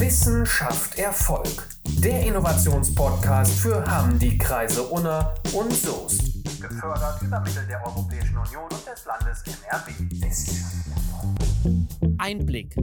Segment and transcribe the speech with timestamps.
[0.00, 1.68] Wissenschaft Erfolg.
[1.88, 6.44] Der Innovationspodcast für Hamm, die Kreise Unna und Soest.
[6.60, 9.90] Gefördert über Mittel der Europäischen Union und des Landes NRW.
[12.18, 12.76] Einblick.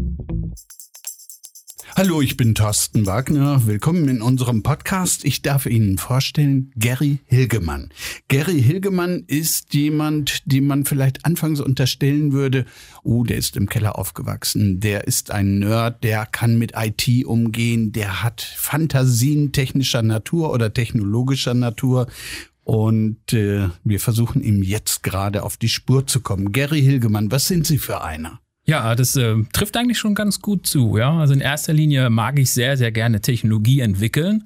[1.98, 3.68] Hallo, ich bin Thorsten Wagner.
[3.68, 5.24] Willkommen in unserem Podcast.
[5.24, 7.90] Ich darf Ihnen vorstellen, Gary Hilgemann.
[8.28, 12.66] Gary Hilgemann ist jemand, dem man vielleicht anfangs unterstellen würde,
[13.04, 17.94] oh, der ist im Keller aufgewachsen, der ist ein Nerd, der kann mit IT umgehen,
[17.94, 22.08] der hat Fantasien technischer Natur oder technologischer Natur.
[22.66, 26.52] Und äh, wir versuchen ihm jetzt gerade auf die Spur zu kommen.
[26.52, 28.42] Gary Hilgemann, was sind Sie für einer?
[28.66, 30.98] Ja, das äh, trifft eigentlich schon ganz gut zu.
[30.98, 34.46] Ja, also in erster Linie mag ich sehr, sehr gerne Technologie entwickeln,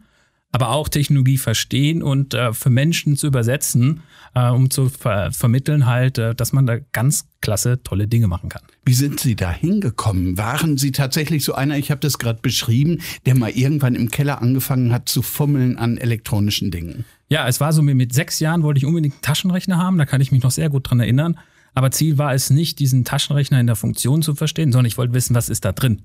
[0.52, 4.02] aber auch Technologie verstehen und äh, für Menschen zu übersetzen,
[4.36, 8.50] äh, um zu ver vermitteln halt, äh, dass man da ganz klasse, tolle Dinge machen
[8.50, 8.64] kann.
[8.84, 10.38] Wie sind Sie da hingekommen?
[10.38, 14.42] Waren Sie tatsächlich so einer, ich habe das gerade beschrieben, der mal irgendwann im Keller
[14.42, 17.06] angefangen hat zu fummeln an elektronischen Dingen?
[17.30, 20.20] Ja, es war so, mit sechs Jahren wollte ich unbedingt einen Taschenrechner haben, da kann
[20.20, 21.38] ich mich noch sehr gut dran erinnern.
[21.80, 25.14] Aber Ziel war es nicht, diesen Taschenrechner in der Funktion zu verstehen, sondern ich wollte
[25.14, 26.02] wissen, was ist da drin.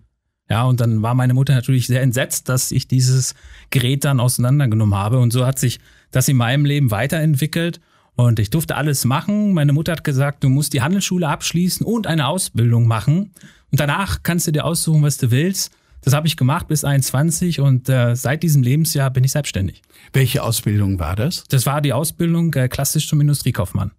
[0.48, 3.34] Ja, und dann war meine Mutter natürlich sehr entsetzt, dass ich dieses
[3.70, 5.18] Gerät dann auseinandergenommen habe.
[5.18, 5.80] Und so hat sich
[6.12, 7.80] das in meinem Leben weiterentwickelt.
[8.14, 9.52] Und ich durfte alles machen.
[9.52, 13.32] Meine Mutter hat gesagt, du musst die Handelsschule abschließen und eine Ausbildung machen.
[13.72, 15.72] Und danach kannst du dir aussuchen, was du willst.
[16.02, 19.82] Das habe ich gemacht bis 21 und äh, seit diesem Lebensjahr bin ich selbstständig.
[20.12, 21.42] Welche Ausbildung war das?
[21.48, 23.90] Das war die Ausbildung äh, klassisch zum Industriekaufmann.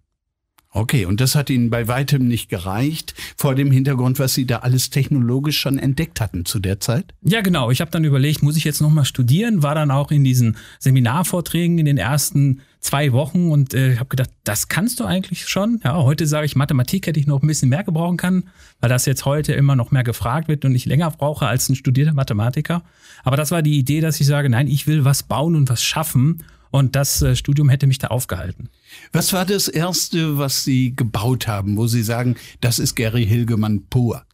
[0.76, 4.58] Okay, und das hat Ihnen bei weitem nicht gereicht, vor dem Hintergrund, was Sie da
[4.58, 7.14] alles technologisch schon entdeckt hatten zu der Zeit?
[7.22, 7.70] Ja, genau.
[7.70, 9.62] Ich habe dann überlegt, muss ich jetzt nochmal studieren?
[9.62, 14.28] War dann auch in diesen Seminarvorträgen in den ersten zwei Wochen und äh, habe gedacht,
[14.44, 15.80] das kannst du eigentlich schon.
[15.82, 19.06] Ja, heute sage ich, Mathematik hätte ich noch ein bisschen mehr gebrauchen können, weil das
[19.06, 22.82] jetzt heute immer noch mehr gefragt wird und ich länger brauche als ein studierter Mathematiker.
[23.24, 25.82] Aber das war die Idee, dass ich sage, nein, ich will was bauen und was
[25.82, 28.68] schaffen und das äh, Studium hätte mich da aufgehalten.
[29.12, 33.86] Was war das Erste, was Sie gebaut haben, wo Sie sagen, das ist Gary Hilgemann
[33.88, 34.24] pur?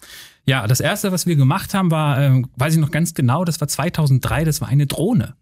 [0.45, 3.61] Ja, das Erste, was wir gemacht haben, war, äh, weiß ich noch ganz genau, das
[3.61, 5.37] war 2003, das war eine Drohne.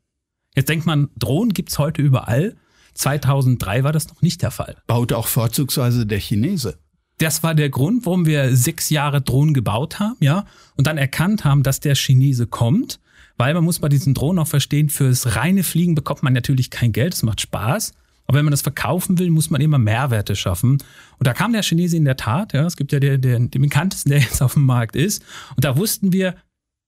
[0.55, 2.57] Jetzt denkt man, Drohnen gibt's heute überall.
[2.95, 4.77] 2003 war das noch nicht der Fall.
[4.87, 6.79] Baut auch vorzugsweise der Chinese.
[7.19, 10.47] Das war der Grund, warum wir sechs Jahre Drohnen gebaut haben, ja,
[10.77, 12.99] und dann erkannt haben, dass der Chinese kommt
[13.41, 16.93] weil man muss bei diesen Drohnen auch verstehen, fürs reine Fliegen bekommt man natürlich kein
[16.93, 17.95] Geld, es macht Spaß.
[18.27, 20.73] Aber wenn man das verkaufen will, muss man immer Mehrwerte schaffen.
[20.73, 23.63] Und da kam der Chinese in der Tat, ja, es gibt ja den, den, den
[23.63, 25.25] bekanntesten, der jetzt auf dem Markt ist.
[25.57, 26.37] Und da wussten wir,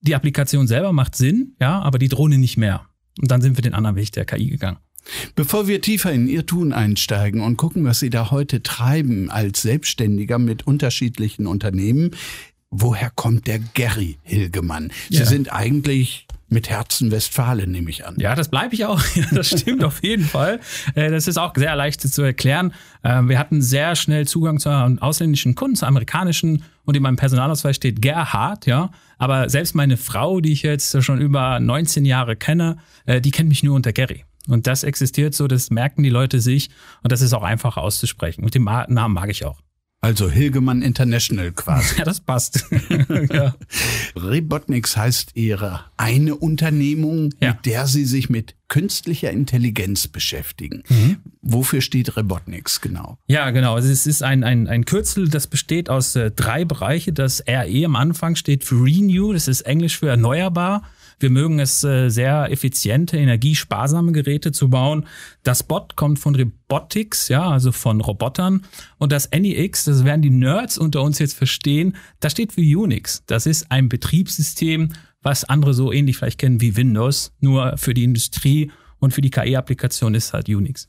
[0.03, 2.85] die Applikation selber macht Sinn, ja, aber die Drohne nicht mehr.
[3.19, 4.77] Und dann sind wir den anderen Weg der KI gegangen.
[5.35, 9.63] Bevor wir tiefer in Ihr Tun einsteigen und gucken, was Sie da heute treiben als
[9.63, 12.11] Selbstständiger mit unterschiedlichen Unternehmen,
[12.69, 14.93] woher kommt der Gary Hilgemann?
[15.09, 15.25] Sie ja.
[15.25, 18.17] sind eigentlich mit Herzen Westfalen, nehme ich an.
[18.19, 19.03] Ja, das bleibe ich auch.
[19.33, 20.61] das stimmt auf jeden Fall.
[20.95, 22.73] Äh, das ist auch sehr leicht zu erklären.
[23.03, 27.77] Ähm, wir hatten sehr schnell Zugang zu ausländischen Kunden, zu amerikanischen und in meinem Personalausweis
[27.77, 28.91] steht Gerhard, ja.
[29.19, 33.49] Aber selbst meine Frau, die ich jetzt schon über 19 Jahre kenne, äh, die kennt
[33.49, 34.25] mich nur unter Gary.
[34.49, 36.71] Und das existiert so, das merken die Leute sich
[37.03, 38.43] und das ist auch einfach auszusprechen.
[38.43, 39.61] Und den Namen mag ich auch.
[40.05, 41.95] Also Hilgemann International quasi.
[41.99, 42.67] Ja, das passt.
[43.33, 43.55] ja.
[44.17, 47.53] Rebotniks heißt Ihre eine Unternehmung, ja.
[47.53, 50.83] mit der Sie sich mit künstlicher Intelligenz beschäftigen.
[50.89, 51.19] Mhm.
[51.41, 53.19] Wofür steht Rebotniks genau?
[53.29, 53.79] Ja, genau.
[53.79, 57.13] Es ist ein, ein, ein Kürzel, das besteht aus äh, drei Bereiche.
[57.13, 60.83] Das RE am Anfang steht für Renew, das ist Englisch für erneuerbar.
[61.23, 65.07] Wir mögen es äh, sehr effiziente, energiesparsame Geräte zu bauen.
[65.45, 68.67] Das Bot kommt von Robotics, ja, also von Robotern.
[68.99, 73.23] Und das NEX, das werden die Nerds unter uns jetzt verstehen, das steht für Unix.
[73.27, 74.91] Das ist ein Betriebssystem,
[75.23, 79.31] was andere so ähnlich vielleicht kennen wie Windows, nur für die Industrie und für die
[79.31, 80.89] KI-Applikation ist halt Unix.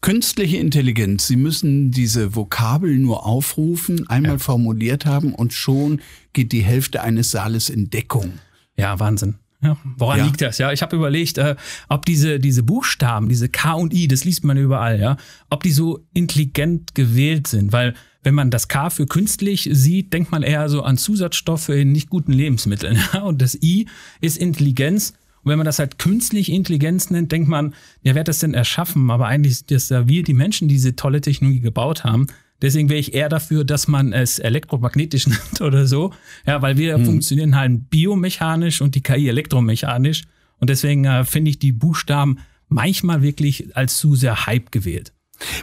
[0.00, 4.38] Künstliche Intelligenz, Sie müssen diese Vokabel nur aufrufen, einmal ja.
[4.38, 6.02] formuliert haben und schon
[6.34, 8.34] geht die Hälfte eines Saales in Deckung.
[8.76, 9.36] Ja, Wahnsinn.
[9.64, 10.24] Ja, woran ja.
[10.26, 10.58] liegt das?
[10.58, 11.56] Ja, ich habe überlegt, äh,
[11.88, 15.16] ob diese diese Buchstaben, diese K und I, das liest man überall, ja,
[15.50, 17.94] ob die so intelligent gewählt sind, weil
[18.24, 22.10] wenn man das K für künstlich sieht, denkt man eher so an Zusatzstoffe in nicht
[22.10, 22.98] guten Lebensmitteln.
[23.12, 23.22] Ja?
[23.22, 23.86] Und das I
[24.20, 25.12] ist Intelligenz.
[25.42, 28.54] Und wenn man das halt künstlich Intelligenz nennt, denkt man, ja, wer hat das denn
[28.54, 29.10] erschaffen?
[29.10, 32.26] Aber eigentlich ist das ja wir, die Menschen, die diese tolle Technologie gebaut haben.
[32.62, 36.12] Deswegen wäre ich eher dafür, dass man es elektromagnetisch nennt oder so.
[36.46, 37.04] Ja, weil wir hm.
[37.04, 40.22] funktionieren halt biomechanisch und die KI elektromechanisch.
[40.58, 45.12] Und deswegen äh, finde ich die Buchstaben manchmal wirklich als zu sehr Hype gewählt.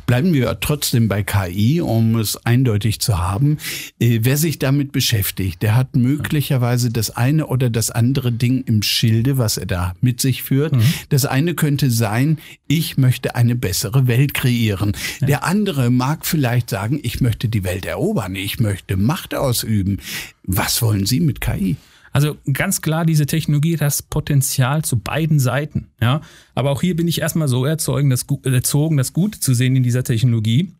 [0.06, 3.57] Bleiben wir trotzdem bei KI, um es eindeutig zu haben.
[4.00, 8.83] Äh, wer sich damit beschäftigt, der hat möglicherweise das eine oder das andere Ding im
[8.83, 10.73] Schilde, was er da mit sich führt.
[10.73, 10.83] Mhm.
[11.09, 14.94] Das eine könnte sein, ich möchte eine bessere Welt kreieren.
[15.19, 15.27] Ja.
[15.27, 19.97] Der andere mag vielleicht sagen, ich möchte die Welt erobern, ich möchte Macht ausüben.
[20.44, 21.77] Was wollen Sie mit KI?
[22.11, 25.87] Also ganz klar, diese Technologie hat das Potenzial zu beiden Seiten.
[26.01, 26.21] Ja,
[26.55, 29.83] aber auch hier bin ich erstmal so erzeugen, das, erzogen, das Gute zu sehen in
[29.83, 30.73] dieser Technologie.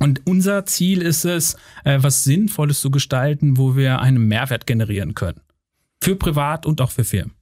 [0.00, 5.14] Und unser Ziel ist es, äh, was Sinnvolles zu gestalten, wo wir einen Mehrwert generieren
[5.14, 5.40] können.
[6.02, 7.32] Für privat und auch für Firmen.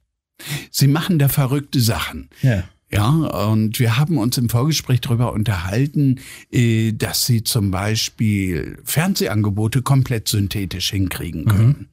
[0.71, 2.29] Sie machen da verrückte Sachen.
[2.41, 2.63] Ja.
[2.91, 6.19] Ja, und wir haben uns im Vorgespräch darüber unterhalten,
[6.51, 11.67] äh, dass Sie zum Beispiel Fernsehangebote komplett synthetisch hinkriegen können.
[11.67, 11.87] Mhm.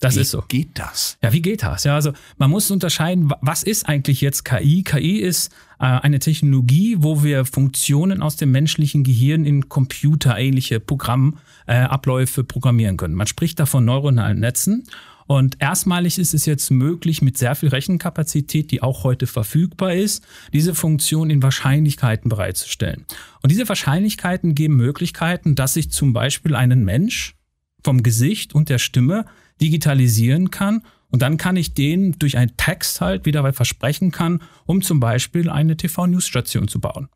[0.00, 0.42] Das wie ist so.
[0.46, 1.16] geht das?
[1.22, 1.84] Ja, wie geht das?
[1.84, 4.82] Ja, also man muss unterscheiden, was ist eigentlich jetzt KI?
[4.82, 12.40] KI ist äh, eine Technologie, wo wir Funktionen aus dem menschlichen Gehirn in computerähnliche Programmabläufe
[12.42, 13.14] äh, programmieren können.
[13.14, 14.84] Man spricht da von neuronalen Netzen.
[15.26, 20.24] Und erstmalig ist es jetzt möglich, mit sehr viel Rechenkapazität, die auch heute verfügbar ist,
[20.52, 23.04] diese Funktion in Wahrscheinlichkeiten bereitzustellen.
[23.42, 27.34] Und diese Wahrscheinlichkeiten geben Möglichkeiten, dass sich zum Beispiel einen Mensch
[27.82, 29.26] vom Gesicht und der Stimme
[29.60, 30.82] digitalisieren kann.
[31.08, 35.48] Und dann kann ich den durch einen Text halt wieder versprechen kann, um zum Beispiel
[35.48, 37.08] eine TV-News-Station zu bauen.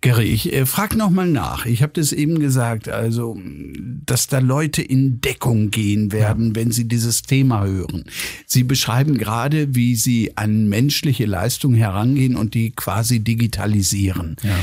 [0.00, 1.66] Gary, ich äh, frage nochmal nach.
[1.66, 3.38] Ich habe das eben gesagt, also,
[4.04, 6.54] dass da Leute in Deckung gehen werden, ja.
[6.56, 8.04] wenn sie dieses Thema hören.
[8.46, 14.36] Sie beschreiben gerade, wie sie an menschliche Leistung herangehen und die quasi digitalisieren.
[14.42, 14.58] Ja.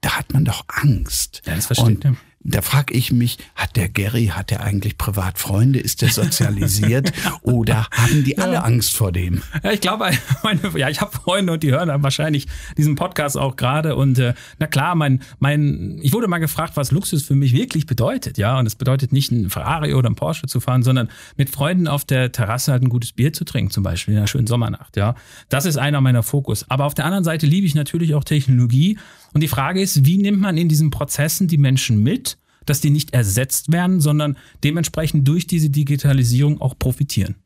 [0.00, 1.42] Da hat man doch Angst.
[1.46, 2.04] Ja, das versteht.
[2.04, 2.16] Und
[2.48, 5.80] da frage ich mich, hat der Gary, hat der eigentlich privat Freunde?
[5.80, 7.12] Ist der sozialisiert?
[7.42, 8.62] oder haben die alle ja.
[8.62, 9.42] Angst vor dem?
[9.62, 10.10] Ja, ich glaube,
[10.42, 12.46] meine, ja, ich habe Freunde und die hören dann wahrscheinlich
[12.76, 13.96] diesen Podcast auch gerade.
[13.96, 17.86] Und äh, na klar, mein, mein, ich wurde mal gefragt, was Luxus für mich wirklich
[17.86, 18.38] bedeutet.
[18.38, 21.88] Ja, und es bedeutet nicht ein Ferrari oder ein Porsche zu fahren, sondern mit Freunden
[21.88, 24.96] auf der Terrasse halt ein gutes Bier zu trinken, zum Beispiel in einer schönen Sommernacht.
[24.96, 25.16] Ja,
[25.48, 26.64] das ist einer meiner Fokus.
[26.68, 28.98] Aber auf der anderen Seite liebe ich natürlich auch Technologie.
[29.36, 32.38] Und die Frage ist, wie nimmt man in diesen Prozessen die Menschen mit?
[32.64, 37.36] dass die nicht ersetzt werden, sondern dementsprechend durch diese Digitalisierung auch profitieren.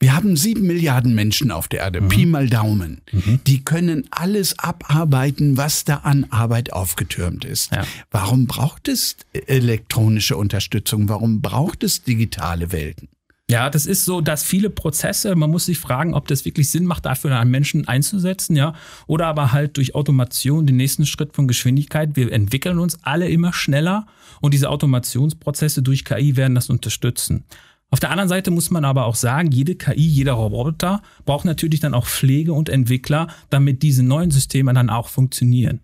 [0.00, 2.08] Wir haben sieben Milliarden Menschen auf der Erde, mhm.
[2.08, 3.00] Pi mal Daumen.
[3.10, 3.40] Mhm.
[3.46, 7.72] Die können alles abarbeiten, was da an Arbeit aufgetürmt ist.
[7.72, 7.86] Ja.
[8.10, 11.08] Warum braucht es elektronische Unterstützung?
[11.08, 13.08] Warum braucht es digitale Welten?
[13.50, 16.84] Ja, das ist so, dass viele Prozesse, man muss sich fragen, ob das wirklich Sinn
[16.84, 18.74] macht, dafür einen Menschen einzusetzen, ja,
[19.06, 22.14] oder aber halt durch Automation den nächsten Schritt von Geschwindigkeit.
[22.14, 24.06] Wir entwickeln uns alle immer schneller
[24.42, 27.44] und diese Automationsprozesse durch KI werden das unterstützen.
[27.90, 31.80] Auf der anderen Seite muss man aber auch sagen, jede KI, jeder Roboter braucht natürlich
[31.80, 35.80] dann auch Pflege und Entwickler, damit diese neuen Systeme dann auch funktionieren.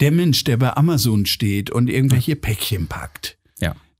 [0.00, 3.37] Der Mensch, der bei Amazon steht und irgendwelche Päckchen packt.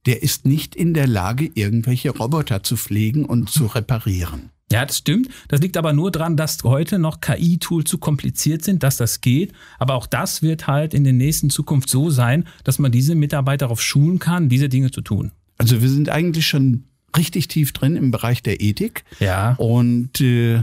[0.09, 4.49] Der ist nicht in der Lage, irgendwelche Roboter zu pflegen und zu reparieren.
[4.73, 5.29] Ja, das stimmt.
[5.49, 9.53] Das liegt aber nur daran, dass heute noch KI-Tools zu kompliziert sind, dass das geht.
[9.79, 13.67] Aber auch das wird halt in der nächsten Zukunft so sein, dass man diese Mitarbeiter
[13.67, 15.33] darauf schulen kann, diese Dinge zu tun.
[15.59, 16.85] Also wir sind eigentlich schon
[17.15, 19.05] richtig tief drin im Bereich der Ethik.
[19.21, 19.57] Ja.
[19.57, 20.63] Und äh,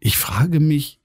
[0.00, 0.99] ich frage mich,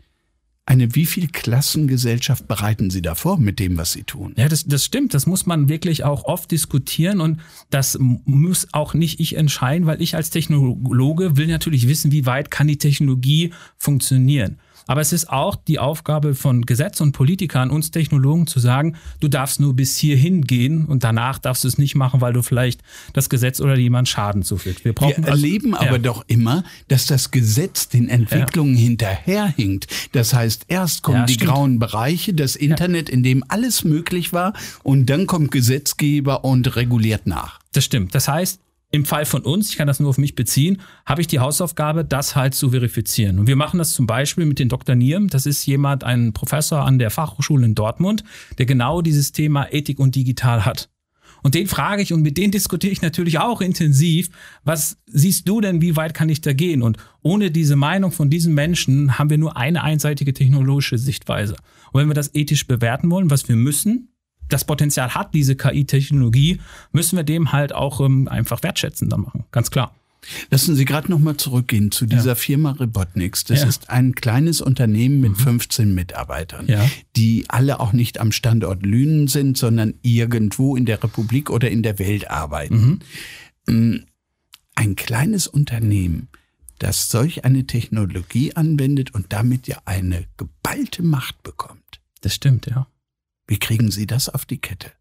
[0.67, 4.33] eine wie viel Klassengesellschaft bereiten Sie da vor mit dem, was Sie tun?
[4.35, 5.13] Ja, das, das stimmt.
[5.13, 7.39] Das muss man wirklich auch oft diskutieren und
[7.69, 12.50] das muss auch nicht ich entscheiden, weil ich als Technologe will natürlich wissen, wie weit
[12.50, 14.57] kann die Technologie funktionieren.
[14.88, 19.27] Aber es ist auch die Aufgabe von Gesetz und Politikern, uns Technologen zu sagen, du
[19.27, 22.82] darfst nur bis hierhin gehen und danach darfst du es nicht machen, weil du vielleicht
[23.13, 24.86] das Gesetz oder jemand Schaden zufügt.
[24.86, 26.04] Wir, brauchen Wir also, erleben also, aber ja.
[26.04, 28.82] doch immer, dass das Gesetz den Entwicklungen ja.
[28.82, 29.88] hinterherhinkt.
[30.12, 31.51] Das heißt, erst kommen ja, die stimmt.
[31.51, 37.27] grauen Bereiche, das Internet, in dem alles möglich war, und dann kommt Gesetzgeber und reguliert
[37.27, 37.60] nach.
[37.74, 38.15] Das stimmt.
[38.15, 38.60] Das heißt,
[38.96, 42.06] im Fall von uns, ich kann das nur auf mich beziehen, habe ich die Hausaufgabe,
[42.06, 43.40] das halt zu verifizieren.
[43.40, 44.96] Und wir machen das zum Beispiel mit den Dr.
[44.96, 45.28] Nierm.
[45.28, 48.24] Das ist jemand, ein Professor an der Fachhochschule in Dortmund,
[48.58, 50.90] der genau dieses Thema Ethik und Digital hat.
[51.44, 54.30] Und den frage ich und mit denen diskutiere ich natürlich auch intensiv.
[54.64, 56.82] Was siehst du denn, wie weit kann ich da gehen?
[56.82, 61.56] Und ohne diese Meinung von diesen Menschen haben wir nur eine einseitige technologische Sichtweise.
[61.92, 64.14] Und wenn wir das ethisch bewerten wollen, was wir müssen,
[64.50, 66.60] das Potenzial hat, diese KI-Technologie,
[66.92, 69.46] müssen wir dem halt auch ähm, einfach wertschätzender machen.
[69.52, 69.94] Ganz klar.
[70.50, 72.36] Lassen Sie gerade noch mal zurückgehen zu dieser ja.
[72.36, 73.44] Firma Robotniks.
[73.44, 73.68] Das ja.
[73.68, 75.36] ist ein kleines Unternehmen mit mhm.
[75.36, 76.90] 15 Mitarbeitern, ja.
[77.16, 81.84] die alle auch nicht am Standort Lünen sind, sondern irgendwo in der Republik oder in
[81.84, 83.00] der Welt arbeiten.
[83.68, 83.75] Mhm.
[83.75, 84.06] Mm,
[84.75, 86.28] ein kleines Unternehmen,
[86.80, 92.02] das solch eine Technologie anwendet und damit ja eine geballte Macht bekommt.
[92.22, 92.88] Das stimmt, ja.
[93.48, 94.92] Wie kriegen Sie das auf die Kette?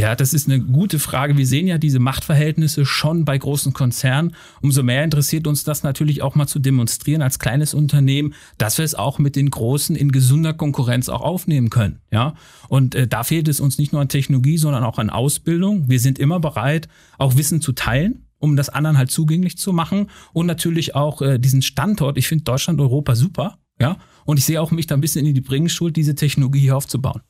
[0.00, 1.36] Ja, das ist eine gute Frage.
[1.36, 4.34] Wir sehen ja diese Machtverhältnisse schon bei großen Konzernen.
[4.62, 8.84] Umso mehr interessiert uns das natürlich auch mal zu demonstrieren als kleines Unternehmen, dass wir
[8.86, 12.00] es auch mit den Großen in gesunder Konkurrenz auch aufnehmen können.
[12.10, 12.32] Ja,
[12.70, 15.90] und äh, da fehlt es uns nicht nur an Technologie, sondern auch an Ausbildung.
[15.90, 16.88] Wir sind immer bereit,
[17.18, 21.38] auch Wissen zu teilen um das anderen halt zugänglich zu machen und natürlich auch äh,
[21.38, 22.16] diesen Standort.
[22.16, 25.34] Ich finde Deutschland, Europa super, ja, und ich sehe auch mich da ein bisschen in
[25.34, 27.20] die Bringschuld, diese Technologie hier aufzubauen.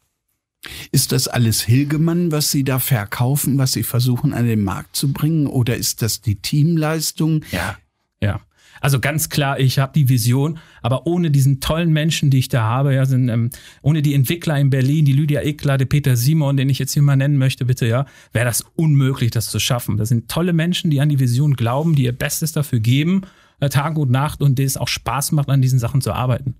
[0.92, 5.12] Ist das alles Hilgemann, was Sie da verkaufen, was Sie versuchen an den Markt zu
[5.12, 5.46] bringen?
[5.46, 7.44] Oder ist das die Teamleistung?
[7.50, 7.78] Ja,
[8.20, 8.40] ja.
[8.82, 12.62] Also ganz klar, ich habe die Vision, aber ohne diesen tollen Menschen, die ich da
[12.62, 13.50] habe, ja, sind, ähm,
[13.82, 17.02] ohne die Entwickler in Berlin, die Lydia Ekler, der Peter Simon, den ich jetzt hier
[17.02, 19.98] mal nennen möchte, bitte, ja, wäre das unmöglich, das zu schaffen.
[19.98, 23.22] Das sind tolle Menschen, die an die Vision glauben, die ihr Bestes dafür geben,
[23.60, 26.54] äh, Tag und Nacht und denen es auch Spaß macht, an diesen Sachen zu arbeiten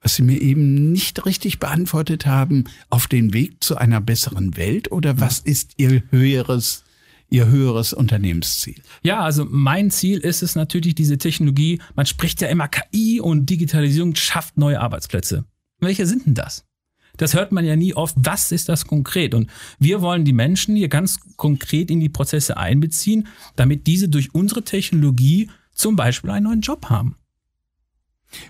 [0.00, 4.90] was Sie mir eben nicht richtig beantwortet haben, auf den Weg zu einer besseren Welt
[4.90, 6.84] oder was ist Ihr höheres
[7.30, 8.82] Ihr höheres Unternehmensziel?
[9.02, 13.46] Ja, also mein Ziel ist es natürlich, diese Technologie, man spricht ja immer KI und
[13.46, 15.46] Digitalisierung schafft neue Arbeitsplätze.
[15.80, 16.66] Welche sind denn das?
[17.16, 18.14] Das hört man ja nie oft.
[18.18, 19.34] Was ist das konkret?
[19.34, 24.34] Und wir wollen die Menschen hier ganz konkret in die Prozesse einbeziehen, damit diese durch
[24.34, 27.16] unsere Technologie zum Beispiel einen neuen Job haben.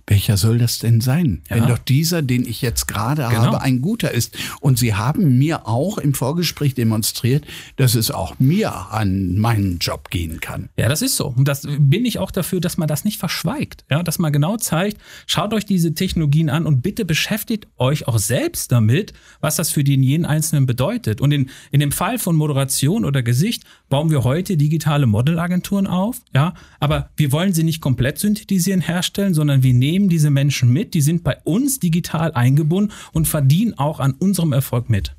[0.07, 1.43] Welcher soll das denn sein?
[1.49, 1.57] Ja.
[1.57, 3.43] Wenn doch dieser, den ich jetzt gerade genau.
[3.43, 4.37] habe, ein guter ist.
[4.61, 7.45] Und Sie haben mir auch im Vorgespräch demonstriert,
[7.77, 10.69] dass es auch mir an meinen Job gehen kann.
[10.77, 11.29] Ja, das ist so.
[11.29, 13.85] Und das bin ich auch dafür, dass man das nicht verschweigt.
[13.91, 18.19] Ja, dass man genau zeigt, schaut euch diese Technologien an und bitte beschäftigt euch auch
[18.19, 21.21] selbst damit, was das für den jeden Einzelnen bedeutet.
[21.21, 26.23] Und in, in dem Fall von Moderation oder Gesicht bauen wir heute digitale Modelagenturen auf.
[26.35, 30.71] Ja, aber wir wollen sie nicht komplett synthetisieren, herstellen, sondern wir wir nehmen diese Menschen
[30.71, 35.17] mit, die sind bei uns digital eingebunden und verdienen auch an unserem Erfolg mit.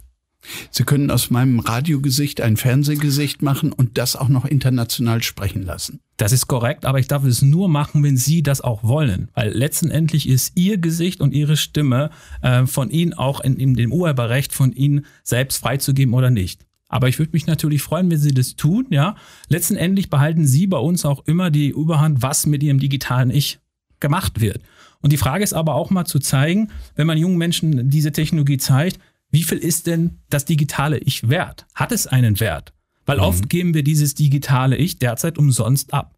[0.69, 6.01] Sie können aus meinem Radiogesicht ein Fernsehgesicht machen und das auch noch international sprechen lassen.
[6.17, 9.29] Das ist korrekt, aber ich darf es nur machen, wenn Sie das auch wollen.
[9.33, 12.12] Weil letztendlich ist Ihr Gesicht und Ihre Stimme
[12.43, 16.62] äh, von Ihnen auch in, in dem Urheberrecht von Ihnen selbst freizugeben oder nicht.
[16.89, 19.15] Aber ich würde mich natürlich freuen, wenn Sie das tun, ja.
[19.48, 23.62] Letztendlich behalten Sie bei uns auch immer die Überhand, was mit Ihrem digitalen Ich
[24.03, 24.62] gemacht wird.
[25.01, 28.57] Und die Frage ist aber auch mal zu zeigen, wenn man jungen Menschen diese Technologie
[28.57, 29.00] zeigt,
[29.31, 31.65] wie viel ist denn das digitale Ich wert?
[31.74, 32.72] Hat es einen Wert?
[33.07, 33.24] Weil mhm.
[33.24, 36.15] oft geben wir dieses digitale Ich derzeit umsonst ab.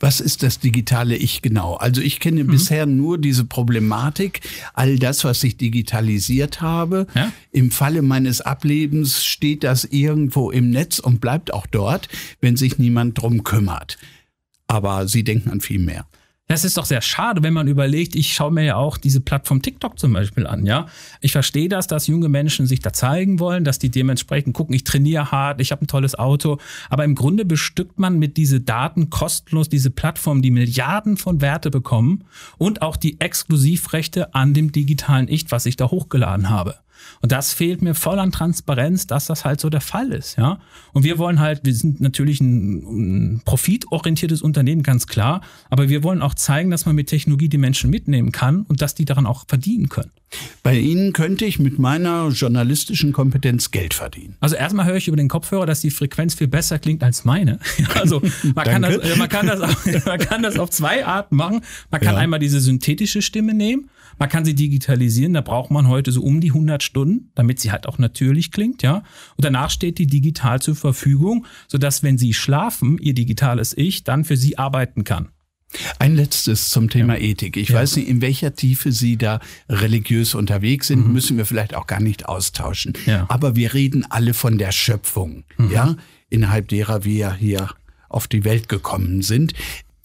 [0.00, 1.74] Was ist das digitale Ich genau?
[1.74, 2.48] Also ich kenne mhm.
[2.48, 4.40] bisher nur diese Problematik,
[4.72, 7.06] all das, was ich digitalisiert habe.
[7.14, 7.30] Ja?
[7.52, 12.08] Im Falle meines Ablebens steht das irgendwo im Netz und bleibt auch dort,
[12.40, 13.98] wenn sich niemand drum kümmert.
[14.66, 16.06] Aber Sie denken an viel mehr.
[16.48, 19.62] Das ist doch sehr schade, wenn man überlegt, ich schaue mir ja auch diese Plattform
[19.62, 20.86] TikTok zum Beispiel an, ja.
[21.20, 24.84] Ich verstehe das, dass junge Menschen sich da zeigen wollen, dass die dementsprechend gucken, ich
[24.84, 26.58] trainiere hart, ich habe ein tolles Auto.
[26.88, 31.72] Aber im Grunde bestückt man mit diese Daten kostenlos diese Plattform, die Milliarden von Werte
[31.72, 32.24] bekommen
[32.58, 36.76] und auch die Exklusivrechte an dem digitalen Ich, was ich da hochgeladen habe.
[37.22, 40.58] Und das fehlt mir voll an Transparenz, dass das halt so der Fall ist, ja.
[40.92, 46.02] Und wir wollen halt, wir sind natürlich ein, ein profitorientiertes Unternehmen, ganz klar, aber wir
[46.02, 49.26] wollen auch zeigen, dass man mit Technologie die Menschen mitnehmen kann und dass die daran
[49.26, 50.10] auch verdienen können.
[50.62, 54.36] Bei Ihnen könnte ich mit meiner journalistischen Kompetenz Geld verdienen.
[54.40, 57.58] Also erstmal höre ich über den Kopfhörer, dass die Frequenz viel besser klingt als meine.
[57.94, 58.20] Also
[58.54, 61.62] man, kann das, man, kann das, auf, man kann das auf zwei Arten machen.
[61.90, 62.20] Man kann ja.
[62.20, 66.40] einmal diese synthetische Stimme nehmen man kann sie digitalisieren, da braucht man heute so um
[66.40, 69.02] die 100 Stunden, damit sie halt auch natürlich klingt, ja.
[69.36, 74.24] Und danach steht die digital zur Verfügung, sodass, wenn sie schlafen, ihr digitales Ich dann
[74.24, 75.28] für sie arbeiten kann.
[75.98, 77.22] Ein letztes zum Thema ja.
[77.22, 77.56] Ethik.
[77.56, 77.76] Ich ja.
[77.76, 81.12] weiß nicht, in welcher Tiefe Sie da religiös unterwegs sind, mhm.
[81.12, 82.94] müssen wir vielleicht auch gar nicht austauschen.
[83.04, 83.26] Ja.
[83.28, 85.70] Aber wir reden alle von der Schöpfung, mhm.
[85.72, 85.96] ja,
[86.30, 87.70] innerhalb derer wir hier
[88.08, 89.54] auf die Welt gekommen sind.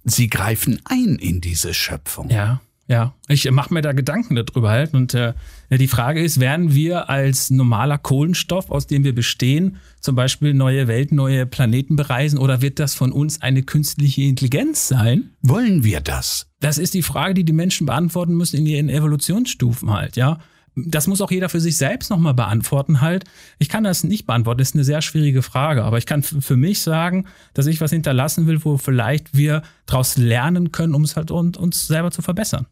[0.03, 2.30] Sie greifen ein in diese Schöpfung.
[2.30, 2.62] Ja.
[2.92, 4.94] Ja, ich mache mir da Gedanken darüber halt.
[4.94, 5.34] Und äh,
[5.70, 10.90] die Frage ist, werden wir als normaler Kohlenstoff, aus dem wir bestehen, zum Beispiel neue
[10.90, 15.30] Welten, neue Planeten bereisen oder wird das von uns eine künstliche Intelligenz sein?
[15.42, 16.48] Wollen wir das?
[16.60, 20.40] Das ist die Frage, die die Menschen beantworten müssen in ihren Evolutionsstufen halt, ja.
[20.76, 23.24] Das muss auch jeder für sich selbst nochmal beantworten halt.
[23.60, 26.58] Ich kann das nicht beantworten, das ist eine sehr schwierige Frage, aber ich kann für
[26.58, 31.16] mich sagen, dass ich was hinterlassen will, wo vielleicht wir daraus lernen können, um es
[31.16, 32.68] halt uns selber zu verbessern.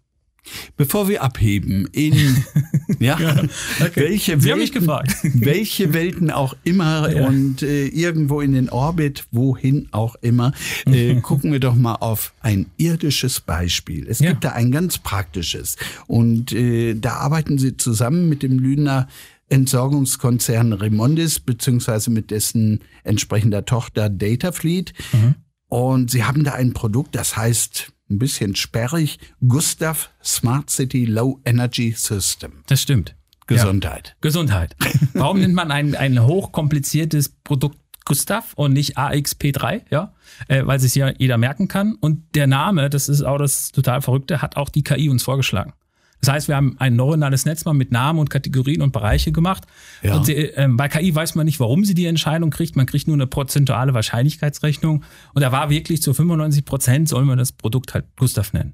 [0.78, 2.14] Bevor wir abheben, in
[3.00, 3.44] ja, ja
[3.82, 3.92] okay.
[3.96, 4.88] welche, Sie Welten,
[5.46, 7.28] welche Welten auch immer ja.
[7.28, 10.54] und äh, irgendwo in den Orbit, wohin auch immer,
[10.86, 14.08] äh, gucken wir doch mal auf ein irdisches Beispiel.
[14.08, 14.32] Es ja.
[14.32, 15.76] gibt da ein ganz praktisches
[16.08, 19.08] und äh, da arbeiten Sie zusammen mit dem Lüner
[19.50, 24.94] Entsorgungskonzern Remondis beziehungsweise mit dessen entsprechender Tochter Datafleet.
[25.12, 25.36] Mhm.
[25.68, 31.40] Und sie haben da ein Produkt, das heißt ein bisschen sperrig, Gustav Smart City Low
[31.46, 32.64] Energy System.
[32.68, 33.16] Das stimmt.
[33.48, 34.10] Gesundheit.
[34.10, 34.16] Ja.
[34.22, 34.76] Gesundheit.
[35.14, 40.14] Warum nennt man ein, ein hochkompliziertes Produkt Gustav und nicht AXP3, ja,
[40.48, 41.94] äh, weil sich ja jeder merken kann.
[41.94, 45.74] Und der Name, das ist auch das total Verrückte, hat auch die KI uns vorgeschlagen.
[46.22, 49.64] Das heißt, wir haben ein neuronales Netz mal mit Namen und Kategorien und Bereiche gemacht.
[50.02, 50.18] Ja.
[50.18, 52.76] Und äh, bei KI weiß man nicht, warum sie die Entscheidung kriegt.
[52.76, 55.04] Man kriegt nur eine prozentuale Wahrscheinlichkeitsrechnung.
[55.34, 58.74] Und da war wirklich zu 95 Prozent, sollen wir das Produkt halt Gustav nennen.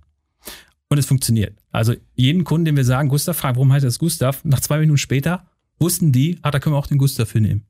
[0.89, 1.57] Und es funktioniert.
[1.71, 4.43] Also jeden Kunden, den wir sagen, Gustav, fragen, warum heißt das Gustav?
[4.43, 5.45] Nach zwei Minuten später
[5.79, 7.65] wussten die, ah, da können wir auch den Gustav für nehmen.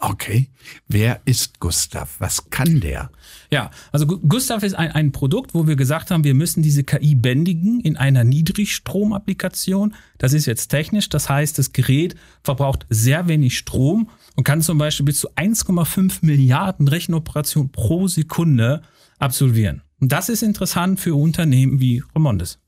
[0.00, 0.48] Okay.
[0.86, 2.16] Wer ist Gustav?
[2.20, 3.10] Was kann der?
[3.50, 7.16] Ja, also Gustav ist ein, ein Produkt, wo wir gesagt haben, wir müssen diese KI
[7.16, 9.96] bändigen in einer Niedrigstromapplikation.
[10.16, 11.08] Das ist jetzt technisch.
[11.08, 12.14] Das heißt, das Gerät
[12.44, 18.82] verbraucht sehr wenig Strom und kann zum Beispiel bis zu 1,5 Milliarden Rechenoperationen pro Sekunde
[19.18, 19.82] absolvieren.
[20.00, 22.60] Und das ist interessant für Unternehmen wie Remondes.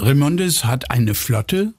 [0.00, 1.74] Remondes hat eine Flotte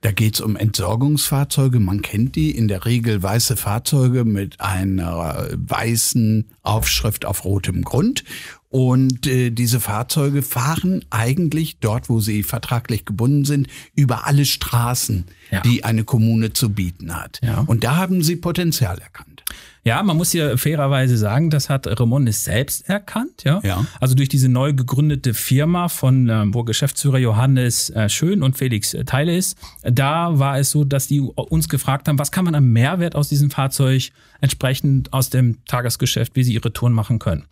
[0.00, 1.80] da geht's um Entsorgungsfahrzeuge.
[1.80, 8.22] Man kennt die, in der Regel weiße Fahrzeuge mit einer weißen Aufschrift auf rotem Grund.
[8.70, 15.24] Und äh, diese Fahrzeuge fahren eigentlich dort, wo sie vertraglich gebunden sind, über alle Straßen,
[15.50, 15.62] ja.
[15.62, 17.40] die eine Kommune zu bieten hat.
[17.42, 17.60] Ja.
[17.60, 19.42] Und da haben sie Potenzial erkannt.
[19.88, 23.42] Ja, man muss hier fairerweise sagen, das hat Remondes selbst erkannt.
[23.44, 23.60] Ja?
[23.64, 23.86] ja.
[24.00, 28.92] Also durch diese neu gegründete Firma von, äh, wo Geschäftsführer Johannes äh, Schön und Felix
[28.92, 32.54] äh, Teile ist, da war es so, dass die uns gefragt haben, was kann man
[32.54, 34.10] am Mehrwert aus diesem Fahrzeug
[34.42, 37.44] entsprechend aus dem Tagesgeschäft, wie sie ihre Touren machen können.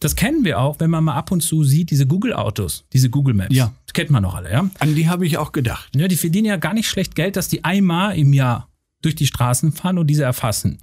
[0.00, 3.34] Das kennen wir auch, wenn man mal ab und zu sieht, diese Google-Autos, diese Google
[3.34, 3.54] Maps.
[3.54, 3.72] Ja.
[3.86, 4.68] Das kennt man noch alle, ja?
[4.78, 5.94] An die habe ich auch gedacht.
[5.94, 8.68] Ja, die verdienen ja gar nicht schlecht Geld, dass die einmal im Jahr
[9.02, 10.78] durch die Straßen fahren und diese erfassen.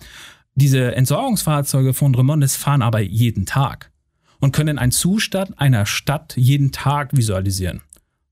[0.60, 3.94] Diese Entsorgungsfahrzeuge von Remondes fahren aber jeden Tag
[4.42, 7.80] und können einen Zustand einer Stadt jeden Tag visualisieren.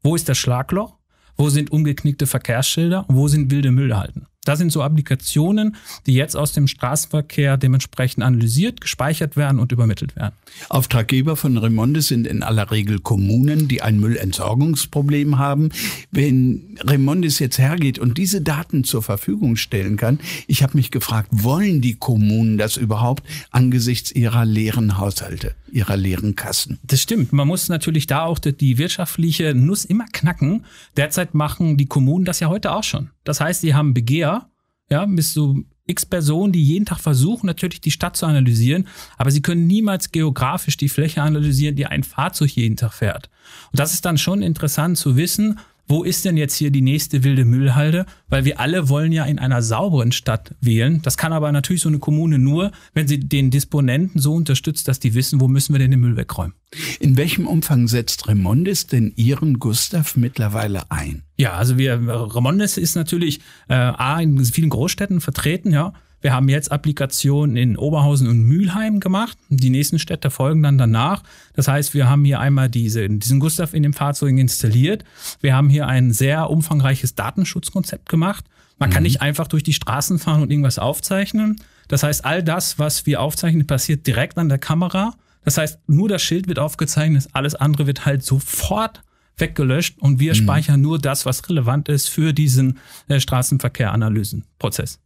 [0.04, 0.98] Wo ist das Schlagloch?
[1.38, 3.06] Wo sind umgeknickte Verkehrsschilder?
[3.08, 4.28] Wo sind wilde Müllhalten?
[4.48, 10.16] Das sind so Applikationen, die jetzt aus dem Straßenverkehr dementsprechend analysiert, gespeichert werden und übermittelt
[10.16, 10.36] werden.
[10.70, 15.70] Auftraggeber von Remondes sind in aller Regel Kommunen, die ein Müllentsorgungsproblem haben.
[16.12, 21.28] Wenn Remondes jetzt hergeht und diese Daten zur Verfügung stellen kann, ich habe mich gefragt,
[21.32, 26.80] wollen die Kommunen das überhaupt angesichts ihrer leeren Haushalte, ihrer leeren Kassen?
[26.84, 27.34] Das stimmt.
[27.34, 30.66] Man muss natürlich da auch die wirtschaftliche Nuss immer knacken.
[30.96, 33.10] Derzeit machen die Kommunen das ja heute auch schon.
[33.24, 34.50] Das heißt, sie haben Begehr,
[34.90, 39.32] ja, bis zu x Personen, die jeden Tag versuchen, natürlich die Stadt zu analysieren, aber
[39.32, 43.30] sie können niemals geografisch die Fläche analysieren, die ein Fahrzeug jeden Tag fährt.
[43.72, 47.24] Und das ist dann schon interessant zu wissen, wo ist denn jetzt hier die nächste
[47.24, 48.06] wilde Müllhalde?
[48.28, 51.02] Weil wir alle wollen ja in einer sauberen Stadt wählen.
[51.02, 55.00] Das kann aber natürlich so eine Kommune nur, wenn sie den Disponenten so unterstützt, dass
[55.00, 56.54] die wissen, wo müssen wir denn den Müll wegräumen.
[57.00, 61.24] In welchem Umfang setzt Remondes denn Ihren Gustav mittlerweile ein?
[61.38, 61.94] Ja, also wir,
[62.36, 65.94] Remondes ist natürlich äh, A, in vielen Großstädten vertreten, ja.
[66.22, 69.38] Wir haben jetzt Applikationen in Oberhausen und Mülheim gemacht.
[69.50, 71.24] Die nächsten Städte folgen dann danach.
[71.54, 75.04] Das heißt, wir haben hier einmal diese, diesen Gustav in dem Fahrzeug installiert.
[75.42, 78.46] Wir haben hier ein sehr umfangreiches Datenschutzkonzept gemacht.
[78.80, 78.94] Man mhm.
[78.94, 81.58] kann nicht einfach durch die Straßen fahren und irgendwas aufzeichnen.
[81.88, 85.14] Das heißt, all das, was wir aufzeichnen, passiert direkt an der Kamera.
[85.44, 89.02] Das heißt, nur das Schild wird aufgezeichnet, alles andere wird halt sofort
[89.38, 90.38] weggelöscht und wir mhm.
[90.38, 95.00] speichern nur das, was relevant ist für diesen äh, Straßenverkehranalysenprozess.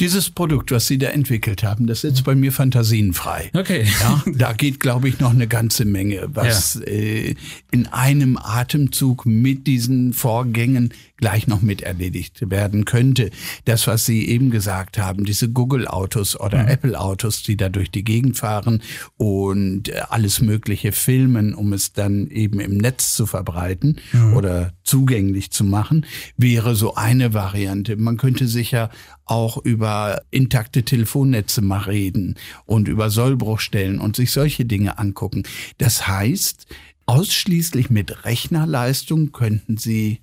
[0.00, 3.50] Dieses Produkt, was Sie da entwickelt haben, das setzt bei mir Fantasien frei.
[3.54, 3.86] Okay.
[4.00, 6.92] Ja, da geht, glaube ich, noch eine ganze Menge, was ja.
[6.92, 7.34] äh,
[7.70, 10.92] in einem Atemzug mit diesen Vorgängen
[11.22, 13.30] gleich noch mit erledigt werden könnte.
[13.64, 16.68] Das, was Sie eben gesagt haben, diese Google-Autos oder mhm.
[16.68, 18.82] Apple-Autos, die da durch die Gegend fahren
[19.18, 24.34] und äh, alles Mögliche filmen, um es dann eben im Netz zu verbreiten mhm.
[24.34, 26.06] oder zugänglich zu machen,
[26.36, 27.94] wäre so eine Variante.
[27.94, 28.90] Man könnte sicher
[29.24, 32.34] auch über intakte Telefonnetze mal reden
[32.66, 35.44] und über Sollbruchstellen und sich solche Dinge angucken.
[35.78, 36.66] Das heißt,
[37.06, 40.18] ausschließlich mit Rechnerleistung könnten Sie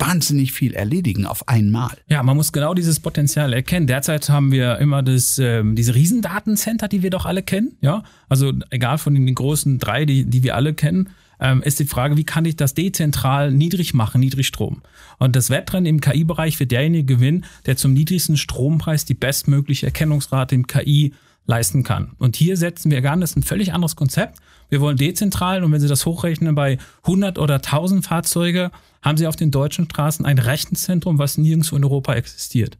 [0.00, 1.96] wahnsinnig viel erledigen auf einmal.
[2.08, 3.86] Ja, man muss genau dieses Potenzial erkennen.
[3.86, 7.76] Derzeit haben wir immer das, ähm, diese Riesendatencenter, die wir doch alle kennen.
[7.80, 11.10] Ja, also egal von den großen drei, die, die wir alle kennen,
[11.40, 14.82] ähm, ist die Frage, wie kann ich das dezentral niedrig machen, Niedrigstrom?
[15.18, 20.54] Und das Wettrennen im KI-Bereich wird derjenige gewinnen, der zum niedrigsten Strompreis die bestmögliche Erkennungsrate
[20.54, 21.14] im KI
[21.46, 22.12] leisten kann.
[22.18, 24.38] Und hier setzen wir das ist ein völlig anderes Konzept.
[24.68, 28.70] Wir wollen dezentral und wenn Sie das hochrechnen bei 100 oder 1000 Fahrzeuge,
[29.02, 32.78] haben sie auf den deutschen Straßen ein Rechenzentrum, was nirgendwo in Europa existiert.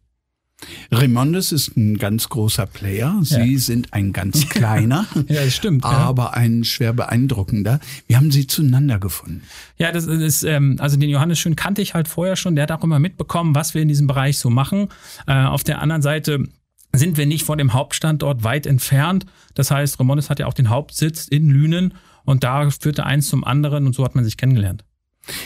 [0.93, 3.19] Remondes ist ein ganz großer Player.
[3.23, 3.59] Sie ja.
[3.59, 5.07] sind ein ganz kleiner.
[5.29, 5.85] ja, das stimmt.
[5.85, 6.31] Aber ja.
[6.33, 7.81] ein schwer beeindruckender.
[8.07, 9.43] Wie haben Sie zueinander gefunden?
[9.79, 12.57] Ja, das ist, ähm, also den Johannes Schön kannte ich halt vorher schon.
[12.57, 14.89] Der hat auch immer mitbekommen, was wir in diesem Bereich so machen.
[15.27, 16.45] Äh, auf der anderen Seite
[16.93, 19.27] sind wir nicht von dem Hauptstandort weit entfernt.
[19.55, 23.45] Das heißt, Remondes hat ja auch den Hauptsitz in Lünen und da führte eins zum
[23.45, 24.85] anderen und so hat man sich kennengelernt.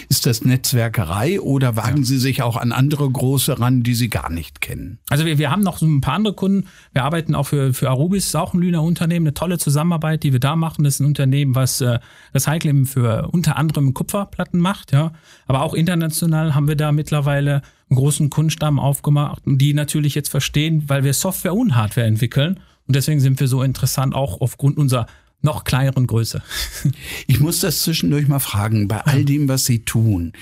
[0.08, 2.04] Ist das Netzwerkerei oder wagen ja.
[2.04, 4.98] Sie sich auch an andere große ran, die Sie gar nicht kennen?
[5.10, 6.68] Also wir, wir haben noch so ein paar andere Kunden.
[6.92, 10.32] Wir arbeiten auch für, für Arubis, ist auch ein Lüner Unternehmen, eine tolle Zusammenarbeit, die
[10.32, 10.84] wir da machen.
[10.84, 11.98] Das ist ein Unternehmen, was äh,
[12.34, 14.92] Recycling für unter anderem Kupferplatten macht.
[14.92, 15.12] Ja.
[15.46, 20.84] Aber auch international haben wir da mittlerweile einen großen Kundenstamm aufgemacht, die natürlich jetzt verstehen,
[20.88, 22.60] weil wir Software und Hardware entwickeln.
[22.86, 25.06] Und deswegen sind wir so interessant, auch aufgrund unserer
[25.44, 26.42] noch kleineren Größe.
[27.26, 30.32] Ich muss das zwischendurch mal fragen, bei all dem, was Sie tun,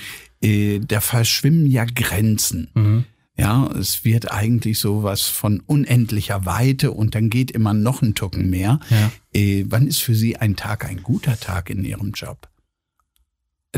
[0.41, 2.69] äh, da verschwimmen ja Grenzen.
[2.73, 3.05] Mhm.
[3.35, 8.49] Ja, es wird eigentlich sowas von unendlicher Weite und dann geht immer noch ein Tucken
[8.49, 8.79] mehr.
[8.89, 9.11] Ja.
[9.33, 12.47] Äh, wann ist für Sie ein Tag ein guter Tag in Ihrem Job?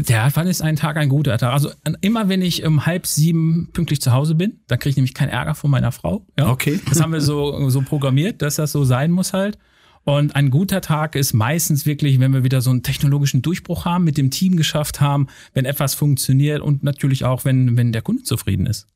[0.08, 1.54] Ja, wann ist ein Tag ein guter Tag?
[1.54, 5.14] Also immer wenn ich um halb sieben pünktlich zu Hause bin, dann kriege ich nämlich
[5.14, 6.26] keinen Ärger von meiner Frau.
[6.38, 6.50] Ja?
[6.50, 6.82] Okay.
[6.90, 9.58] Das haben wir so, so programmiert, dass das so sein muss halt.
[10.06, 14.04] Und ein guter Tag ist meistens wirklich, wenn wir wieder so einen technologischen Durchbruch haben,
[14.04, 18.24] mit dem Team geschafft haben, wenn etwas funktioniert und natürlich auch, wenn, wenn der Kunde
[18.24, 18.88] zufrieden ist.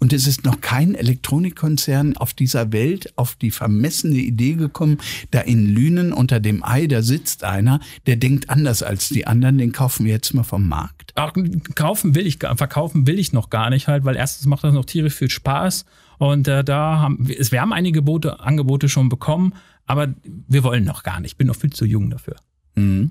[0.00, 4.98] Und es ist noch kein Elektronikkonzern auf dieser Welt auf die vermessene Idee gekommen,
[5.30, 9.58] da in Lünen unter dem Ei, da sitzt einer, der denkt anders als die anderen,
[9.58, 11.12] den kaufen wir jetzt mal vom Markt.
[11.14, 11.32] Ach,
[11.76, 14.86] kaufen will ich, verkaufen will ich noch gar nicht halt, weil erstens macht das noch
[14.86, 15.84] tierisch viel Spaß
[16.18, 19.54] und äh, da haben wir, haben einige Bote, Angebote schon bekommen,
[19.90, 21.32] aber wir wollen noch gar nicht.
[21.32, 22.36] Ich bin noch viel zu jung dafür.
[22.76, 23.10] Mhm.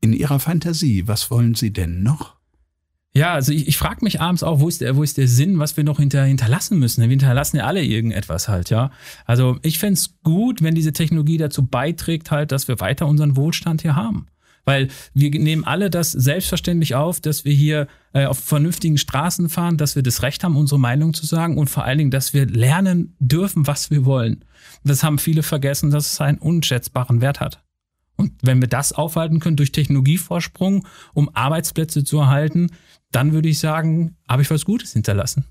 [0.00, 2.34] In Ihrer Fantasie, was wollen Sie denn noch?
[3.12, 5.60] Ja, also ich, ich frage mich abends auch, wo ist, der, wo ist der Sinn,
[5.60, 7.02] was wir noch hinter, hinterlassen müssen?
[7.02, 8.90] Wir hinterlassen ja alle irgendetwas halt, ja.
[9.26, 13.82] Also ich fände gut, wenn diese Technologie dazu beiträgt, halt, dass wir weiter unseren Wohlstand
[13.82, 14.26] hier haben.
[14.70, 19.76] Weil wir nehmen alle das selbstverständlich auf, dass wir hier äh, auf vernünftigen Straßen fahren,
[19.76, 22.46] dass wir das Recht haben, unsere Meinung zu sagen und vor allen Dingen, dass wir
[22.46, 24.44] lernen dürfen, was wir wollen.
[24.84, 27.64] Das haben viele vergessen, dass es einen unschätzbaren Wert hat.
[28.14, 32.68] Und wenn wir das aufhalten können durch Technologievorsprung, um Arbeitsplätze zu erhalten,
[33.10, 35.46] dann würde ich sagen, habe ich was Gutes hinterlassen.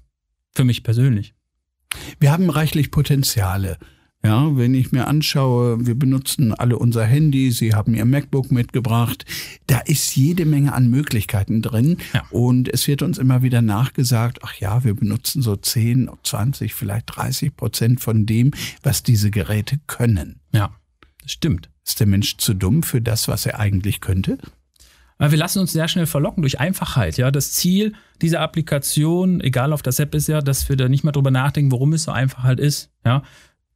[0.55, 1.33] Für mich persönlich.
[2.21, 3.79] Wir haben reichlich Potenziale.
[4.23, 9.25] Ja, wenn ich mir anschaue, wir benutzen alle unser Handy, Sie haben Ihr MacBook mitgebracht,
[9.67, 12.25] da ist jede Menge an Möglichkeiten drin ja.
[12.29, 17.15] und es wird uns immer wieder nachgesagt, ach ja, wir benutzen so 10, 20, vielleicht
[17.15, 18.51] 30 Prozent von dem,
[18.83, 20.41] was diese Geräte können.
[20.51, 20.71] Ja,
[21.21, 21.69] das stimmt.
[21.85, 24.37] Ist der Mensch zu dumm für das, was er eigentlich könnte?
[25.17, 27.17] Wir lassen uns sehr schnell verlocken durch Einfachheit.
[27.17, 31.03] Ja, das Ziel dieser Applikation, egal auf das App ist ja, dass wir da nicht
[31.03, 32.89] mehr drüber nachdenken, warum es so einfach halt ist.
[33.03, 33.23] Ja,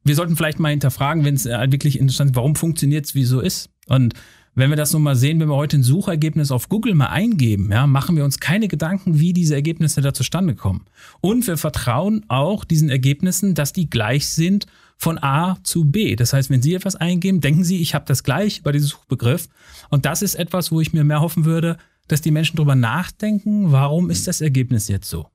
[0.04, 3.24] wir sollten vielleicht mal hinterfragen, wenn es äh, wirklich interessant ist, warum funktioniert es, wie
[3.24, 3.70] so ist.
[3.86, 4.14] Und
[4.54, 7.70] wenn wir das nun mal sehen, wenn wir heute ein Suchergebnis auf Google mal eingeben,
[7.72, 10.86] ja, machen wir uns keine Gedanken, wie diese Ergebnisse da zustande kommen.
[11.20, 16.14] Und wir vertrauen auch diesen Ergebnissen, dass die gleich sind von A zu B.
[16.14, 19.48] Das heißt, wenn Sie etwas eingeben, denken Sie, ich habe das gleich über diesen Suchbegriff.
[19.90, 23.72] Und das ist etwas, wo ich mir mehr hoffen würde, dass die Menschen darüber nachdenken,
[23.72, 25.26] warum ist das Ergebnis jetzt so?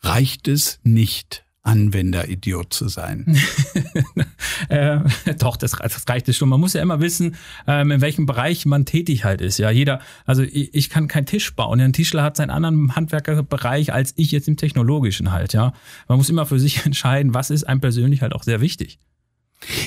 [0.00, 3.38] Reicht es nicht, Anwenderidiot zu sein.
[4.68, 4.98] äh,
[5.38, 6.48] doch, das, das reicht es schon.
[6.48, 9.58] Man muss ja immer wissen, ähm, in welchem Bereich man tätig halt ist.
[9.58, 11.80] Ja, jeder, also ich, ich kann keinen Tisch bauen.
[11.80, 15.52] Ein Tischler hat seinen anderen Handwerkerbereich als ich jetzt im technologischen halt.
[15.52, 15.72] Ja,
[16.08, 18.98] man muss immer für sich entscheiden, was ist einem persönlich halt auch sehr wichtig.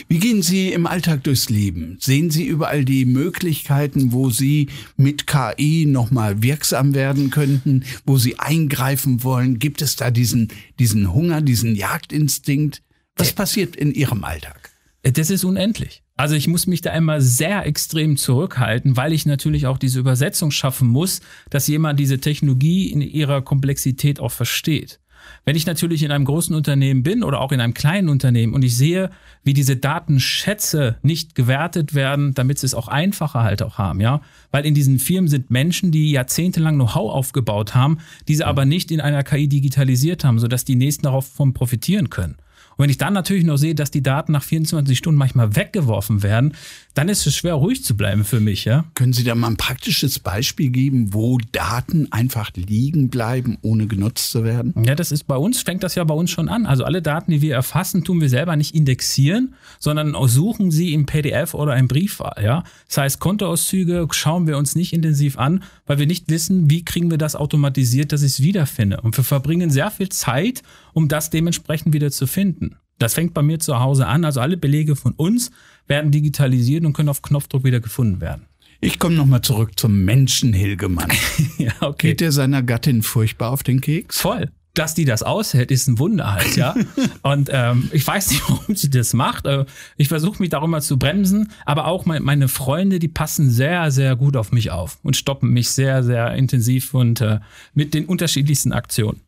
[0.07, 1.97] Wie gehen Sie im Alltag durchs Leben?
[1.99, 8.39] Sehen Sie überall die Möglichkeiten, wo Sie mit KI nochmal wirksam werden könnten, wo Sie
[8.39, 9.59] eingreifen wollen?
[9.59, 12.81] Gibt es da diesen, diesen Hunger, diesen Jagdinstinkt?
[13.15, 14.71] Was passiert in Ihrem Alltag?
[15.03, 16.01] Das ist unendlich.
[16.17, 20.49] Also ich muss mich da immer sehr extrem zurückhalten, weil ich natürlich auch diese Übersetzung
[20.49, 24.99] schaffen muss, dass jemand diese Technologie in ihrer Komplexität auch versteht.
[25.45, 28.63] Wenn ich natürlich in einem großen Unternehmen bin oder auch in einem kleinen Unternehmen und
[28.63, 29.09] ich sehe,
[29.43, 34.21] wie diese Datenschätze nicht gewertet werden, damit sie es auch einfacher halt auch haben, ja,
[34.51, 39.01] weil in diesen Firmen sind Menschen, die jahrzehntelang Know-how aufgebaut haben, diese aber nicht in
[39.01, 42.35] einer KI digitalisiert haben, sodass die nächsten darauf von profitieren können.
[42.77, 46.23] Und wenn ich dann natürlich noch sehe, dass die Daten nach 24 Stunden manchmal weggeworfen
[46.23, 46.53] werden,
[46.95, 48.85] dann ist es schwer, ruhig zu bleiben für mich, ja.
[48.95, 54.31] Können Sie da mal ein praktisches Beispiel geben, wo Daten einfach liegen bleiben, ohne genutzt
[54.31, 54.73] zu werden?
[54.85, 56.65] Ja, das ist bei uns, fängt das ja bei uns schon an.
[56.65, 61.05] Also alle Daten, die wir erfassen, tun wir selber nicht indexieren, sondern suchen sie im
[61.05, 62.63] PDF oder im Briefwahl, ja.
[62.87, 67.11] Das heißt, Kontoauszüge schauen wir uns nicht intensiv an, weil wir nicht wissen, wie kriegen
[67.11, 69.01] wir das automatisiert, dass ich es wiederfinde.
[69.01, 72.77] Und wir verbringen sehr viel Zeit, um das dementsprechend wieder zu finden.
[72.97, 74.23] Das fängt bei mir zu Hause an.
[74.23, 75.51] Also alle Belege von uns
[75.87, 78.45] werden digitalisiert und können auf Knopfdruck wieder gefunden werden.
[78.81, 81.11] Ich komme nochmal zurück zum Menschen Hilgemann.
[81.57, 82.09] ja, okay.
[82.09, 84.19] Geht er seiner Gattin furchtbar auf den Keks?
[84.19, 84.51] Voll.
[84.73, 86.75] Dass die das aushält, ist ein Wunder halt, ja.
[87.21, 89.45] und ähm, ich weiß nicht, warum sie das macht.
[89.45, 93.89] Äh, ich versuche mich darum mal zu bremsen, aber auch meine Freunde, die passen sehr,
[93.91, 97.39] sehr gut auf mich auf und stoppen mich sehr, sehr intensiv und äh,
[97.73, 99.21] mit den unterschiedlichsten Aktionen.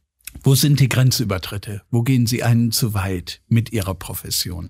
[0.43, 1.81] Wo sind die Grenzübertritte?
[1.89, 4.69] Wo gehen Sie einen zu weit mit Ihrer Profession?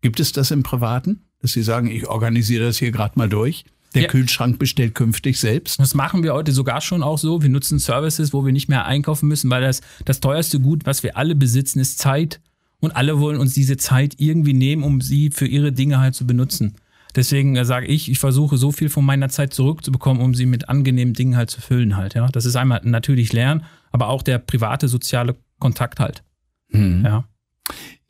[0.00, 3.64] Gibt es das im Privaten, dass Sie sagen, ich organisiere das hier gerade mal durch?
[3.94, 4.08] Der ja.
[4.08, 5.80] Kühlschrank bestellt künftig selbst.
[5.80, 7.42] Das machen wir heute sogar schon auch so.
[7.42, 11.02] Wir nutzen Services, wo wir nicht mehr einkaufen müssen, weil das, das teuerste Gut, was
[11.02, 12.40] wir alle besitzen, ist Zeit.
[12.80, 16.26] Und alle wollen uns diese Zeit irgendwie nehmen, um sie für ihre Dinge halt zu
[16.26, 16.76] benutzen.
[17.16, 20.68] Deswegen äh, sage ich, ich versuche so viel von meiner Zeit zurückzubekommen, um sie mit
[20.68, 22.14] angenehmen Dingen halt zu füllen halt.
[22.14, 26.22] Ja, das ist einmal natürlich Lernen, aber auch der private soziale Kontakt halt.
[26.68, 27.04] Mhm.
[27.04, 27.24] Ja.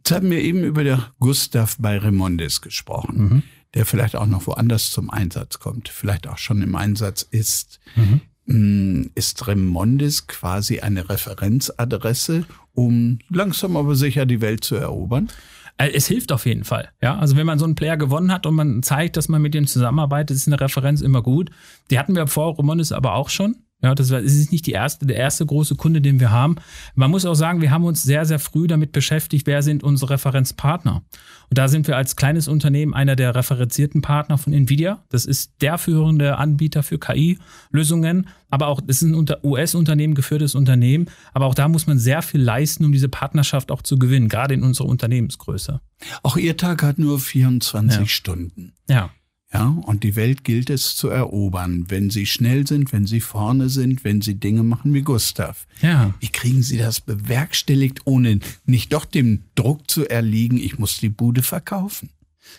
[0.09, 3.43] Jetzt haben wir eben über der Gustav bei Remondes gesprochen, mhm.
[3.75, 7.79] der vielleicht auch noch woanders zum Einsatz kommt, vielleicht auch schon im Einsatz ist.
[7.95, 8.21] Mhm.
[8.47, 15.29] Mm, ist Remondes quasi eine Referenzadresse, um langsam aber sicher die Welt zu erobern?
[15.77, 16.89] Äh, es hilft auf jeden Fall.
[17.03, 19.53] Ja, also wenn man so einen Player gewonnen hat und man zeigt, dass man mit
[19.53, 21.51] dem zusammenarbeitet, ist eine Referenz immer gut.
[21.91, 23.57] Die hatten wir vor Romonis aber auch schon.
[23.81, 26.57] Ja, das ist nicht die erste, der erste große Kunde, den wir haben.
[26.97, 30.15] Man muss auch sagen, wir haben uns sehr, sehr früh damit beschäftigt, wer sind unsere
[30.15, 31.05] Referenzpartner.
[31.49, 35.05] Und da sind wir als kleines Unternehmen einer der referenzierten Partner von Nvidia.
[35.11, 38.27] Das ist der führende Anbieter für KI-Lösungen.
[38.51, 41.07] Aber auch, das ist ein US-Unternehmen geführtes Unternehmen.
[41.33, 44.55] Aber auch da muss man sehr viel leisten, um diese Partnerschaft auch zu gewinnen, gerade
[44.55, 45.81] in unserer Unternehmensgröße.
[46.25, 48.07] Auch Ihr Tag hat nur 24 ja.
[48.07, 48.73] Stunden.
[48.89, 49.11] Ja.
[49.53, 53.71] Ja, und die Welt gilt es zu erobern, wenn sie schnell sind, wenn sie vorne
[53.71, 55.67] sind, wenn sie Dinge machen wie Gustav.
[55.81, 56.13] Ja.
[56.21, 61.09] Wie kriegen sie das bewerkstelligt, ohne nicht doch dem Druck zu erliegen, ich muss die
[61.09, 62.11] Bude verkaufen?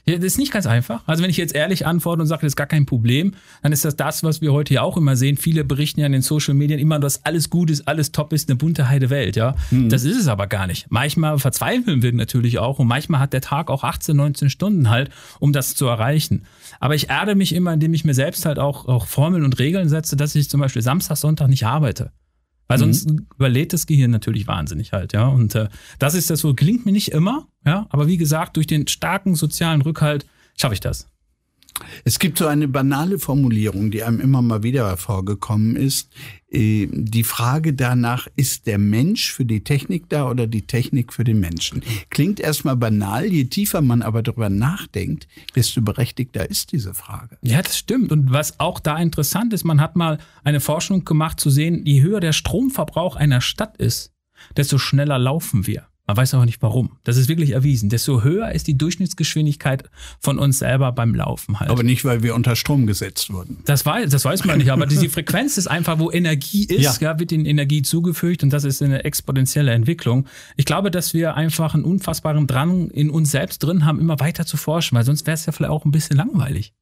[0.05, 1.03] Ja, das ist nicht ganz einfach.
[1.05, 3.85] Also wenn ich jetzt ehrlich antworte und sage, das ist gar kein Problem, dann ist
[3.85, 5.37] das das, was wir heute ja auch immer sehen.
[5.37, 8.49] Viele berichten ja in den Social Medien immer, dass alles gut ist, alles top ist,
[8.49, 9.55] eine bunte Heide Welt, ja.
[9.71, 9.89] Mhm.
[9.89, 10.87] Das ist es aber gar nicht.
[10.89, 15.09] Manchmal verzweifeln wir natürlich auch und manchmal hat der Tag auch 18, 19 Stunden halt,
[15.39, 16.45] um das zu erreichen.
[16.79, 19.89] Aber ich erde mich immer, indem ich mir selbst halt auch, auch Formeln und Regeln
[19.89, 22.11] setze, dass ich zum Beispiel Samstag, Sonntag nicht arbeite.
[22.69, 22.81] Weil mhm.
[22.81, 23.27] sonst mhm.
[23.35, 25.27] überlädt das Gehirn natürlich wahnsinnig halt, ja.
[25.27, 27.87] Und äh, das ist das so, gelingt mir nicht immer, ja.
[27.89, 31.07] Aber wie gesagt, durch den starken sozialen Rückhalt schaffe ich das.
[32.03, 36.09] Es gibt so eine banale Formulierung, die einem immer mal wieder vorgekommen ist.
[36.51, 41.23] Äh, die Frage danach, ist der Mensch für die Technik da oder die Technik für
[41.23, 41.83] den Menschen?
[42.09, 47.37] Klingt erstmal banal, je tiefer man aber darüber nachdenkt, desto berechtigter ist diese Frage.
[47.41, 48.11] Ja, das stimmt.
[48.11, 52.01] Und was auch da interessant ist, man hat mal eine Forschung gemacht zu sehen, je
[52.01, 54.13] höher der Stromverbrauch einer Stadt ist,
[54.55, 55.88] desto schneller laufen wir.
[56.09, 56.97] Man weiß aber nicht warum.
[57.03, 57.87] Das ist wirklich erwiesen.
[57.89, 59.83] Desto höher ist die Durchschnittsgeschwindigkeit
[60.19, 61.69] von uns selber beim Laufen halt.
[61.69, 63.59] Aber nicht, weil wir unter Strom gesetzt wurden.
[63.65, 64.71] Das weiß, das weiß man nicht.
[64.71, 67.11] Aber diese Frequenz ist einfach, wo Energie ist, ja.
[67.11, 70.25] ja wird in Energie zugefügt und das ist eine exponentielle Entwicklung.
[70.57, 74.47] Ich glaube, dass wir einfach einen unfassbaren Drang in uns selbst drin haben, immer weiter
[74.47, 76.73] zu forschen, weil sonst wäre es ja vielleicht auch ein bisschen langweilig.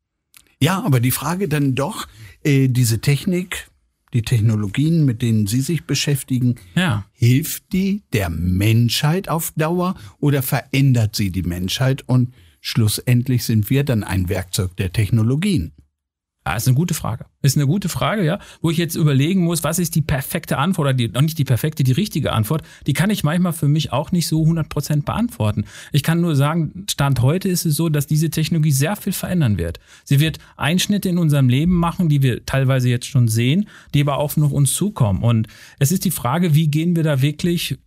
[0.62, 2.08] Ja, aber die Frage dann doch,
[2.46, 3.68] äh, diese Technik,
[4.14, 7.06] die Technologien, mit denen Sie sich beschäftigen, ja.
[7.12, 13.84] hilft die der Menschheit auf Dauer oder verändert sie die Menschheit und schlussendlich sind wir
[13.84, 15.74] dann ein Werkzeug der Technologien?
[16.48, 17.26] Ja, ist eine gute Frage.
[17.42, 18.40] Ist eine gute Frage, ja.
[18.62, 21.44] Wo ich jetzt überlegen muss, was ist die perfekte Antwort oder die, noch nicht die
[21.44, 22.64] perfekte, die richtige Antwort.
[22.86, 25.66] Die kann ich manchmal für mich auch nicht so 100% beantworten.
[25.92, 29.58] Ich kann nur sagen, Stand heute ist es so, dass diese Technologie sehr viel verändern
[29.58, 29.82] wird.
[30.06, 34.18] Sie wird Einschnitte in unserem Leben machen, die wir teilweise jetzt schon sehen, die aber
[34.18, 35.24] auch noch uns zukommen.
[35.24, 37.78] Und es ist die Frage, wie gehen wir da wirklich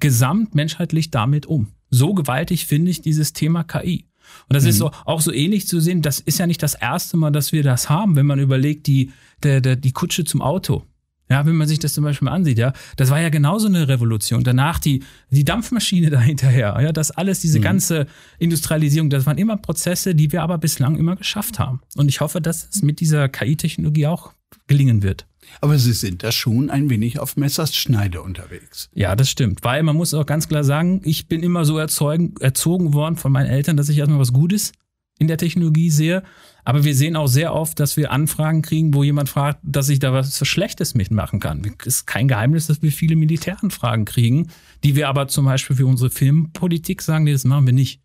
[0.00, 1.68] gesamtmenschheitlich damit um?
[1.88, 4.04] So gewaltig finde ich dieses Thema KI.
[4.48, 4.70] Und das mhm.
[4.70, 6.02] ist so, auch so ähnlich zu sehen.
[6.02, 9.12] Das ist ja nicht das erste Mal, dass wir das haben, wenn man überlegt, die,
[9.42, 10.84] der, der, die Kutsche zum Auto.
[11.30, 13.88] Ja, wenn man sich das zum Beispiel mal ansieht, ja, das war ja genauso eine
[13.88, 14.44] Revolution.
[14.44, 17.62] Danach die, die Dampfmaschine dahinterher, ja, das alles, diese mhm.
[17.62, 18.06] ganze
[18.38, 21.80] Industrialisierung, das waren immer Prozesse, die wir aber bislang immer geschafft haben.
[21.96, 24.32] Und ich hoffe, dass es mit dieser KI-Technologie auch
[24.66, 25.26] gelingen wird.
[25.60, 28.88] Aber Sie sind da schon ein wenig auf Messers Schneide unterwegs.
[28.94, 29.64] Ja, das stimmt.
[29.64, 33.32] Weil man muss auch ganz klar sagen, ich bin immer so erzeugen, erzogen worden von
[33.32, 34.72] meinen Eltern, dass ich erstmal was Gutes
[35.18, 36.22] in der Technologie sehe.
[36.64, 39.98] Aber wir sehen auch sehr oft, dass wir Anfragen kriegen, wo jemand fragt, dass ich
[39.98, 41.62] da was Schlechtes mitmachen kann.
[41.80, 44.48] Es ist kein Geheimnis, dass wir viele Militäranfragen kriegen,
[44.84, 48.00] die wir aber zum Beispiel für unsere Filmpolitik sagen, nee, das machen wir nicht.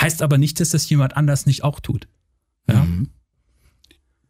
[0.00, 2.08] Heißt aber nicht, dass das jemand anders nicht auch tut.
[2.68, 2.84] Ja?
[2.84, 3.10] Mhm.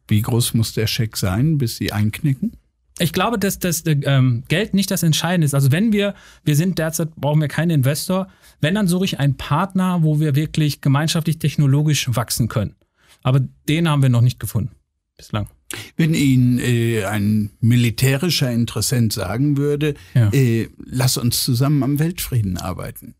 [0.07, 2.53] Wie groß muss der Scheck sein, bis Sie einknicken?
[2.99, 5.53] Ich glaube, dass das ähm, Geld nicht das Entscheidende ist.
[5.53, 8.27] Also wenn wir, wir sind derzeit, brauchen wir keinen Investor.
[8.59, 12.75] Wenn, dann suche ich einen Partner, wo wir wirklich gemeinschaftlich technologisch wachsen können.
[13.21, 14.71] Aber den haben wir noch nicht gefunden
[15.17, 15.47] bislang.
[15.97, 20.29] Wenn Ihnen äh, ein militärischer Interessent sagen würde, ja.
[20.31, 23.15] äh, lass uns zusammen am Weltfrieden arbeiten.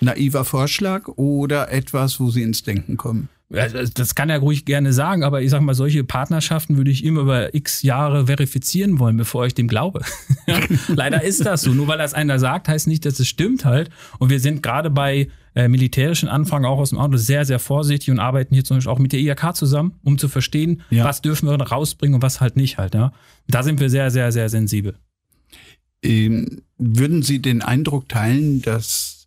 [0.00, 3.28] Naiver Vorschlag oder etwas, wo Sie ins Denken kommen?
[3.52, 7.20] Das kann er ruhig gerne sagen, aber ich sag mal, solche Partnerschaften würde ich immer
[7.20, 10.02] über x Jahre verifizieren wollen, bevor ich dem glaube.
[10.88, 11.72] Leider ist das so.
[11.72, 13.90] Nur weil das einer sagt, heißt nicht, dass es stimmt halt.
[14.18, 18.10] Und wir sind gerade bei äh, militärischen Anfragen auch aus dem Auto sehr, sehr vorsichtig
[18.10, 21.04] und arbeiten hier zum Beispiel auch mit der IAK zusammen, um zu verstehen, ja.
[21.04, 22.94] was dürfen wir rausbringen und was halt nicht halt.
[22.94, 23.12] Ja.
[23.48, 24.94] Da sind wir sehr, sehr, sehr sensibel.
[26.02, 29.21] Ähm, würden Sie den Eindruck teilen, dass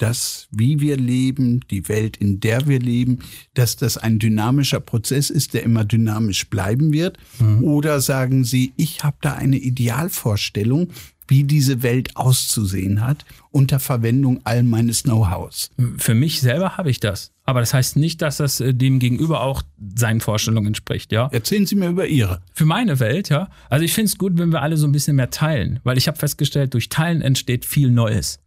[0.00, 3.20] das, wie wir leben, die Welt, in der wir leben,
[3.54, 7.18] dass das ein dynamischer Prozess ist, der immer dynamisch bleiben wird?
[7.38, 7.64] Mhm.
[7.64, 10.88] Oder sagen Sie, ich habe da eine Idealvorstellung,
[11.30, 15.70] wie diese Welt auszusehen hat, unter Verwendung all meines Know-hows.
[15.96, 17.30] Für mich selber habe ich das.
[17.44, 19.62] Aber das heißt nicht, dass das äh, dem Gegenüber auch
[19.96, 21.28] seinen Vorstellungen entspricht, ja.
[21.32, 22.42] Erzählen Sie mir über Ihre.
[22.52, 23.48] Für meine Welt, ja.
[23.68, 26.08] Also ich finde es gut, wenn wir alle so ein bisschen mehr teilen, weil ich
[26.08, 28.40] habe festgestellt, durch Teilen entsteht viel Neues.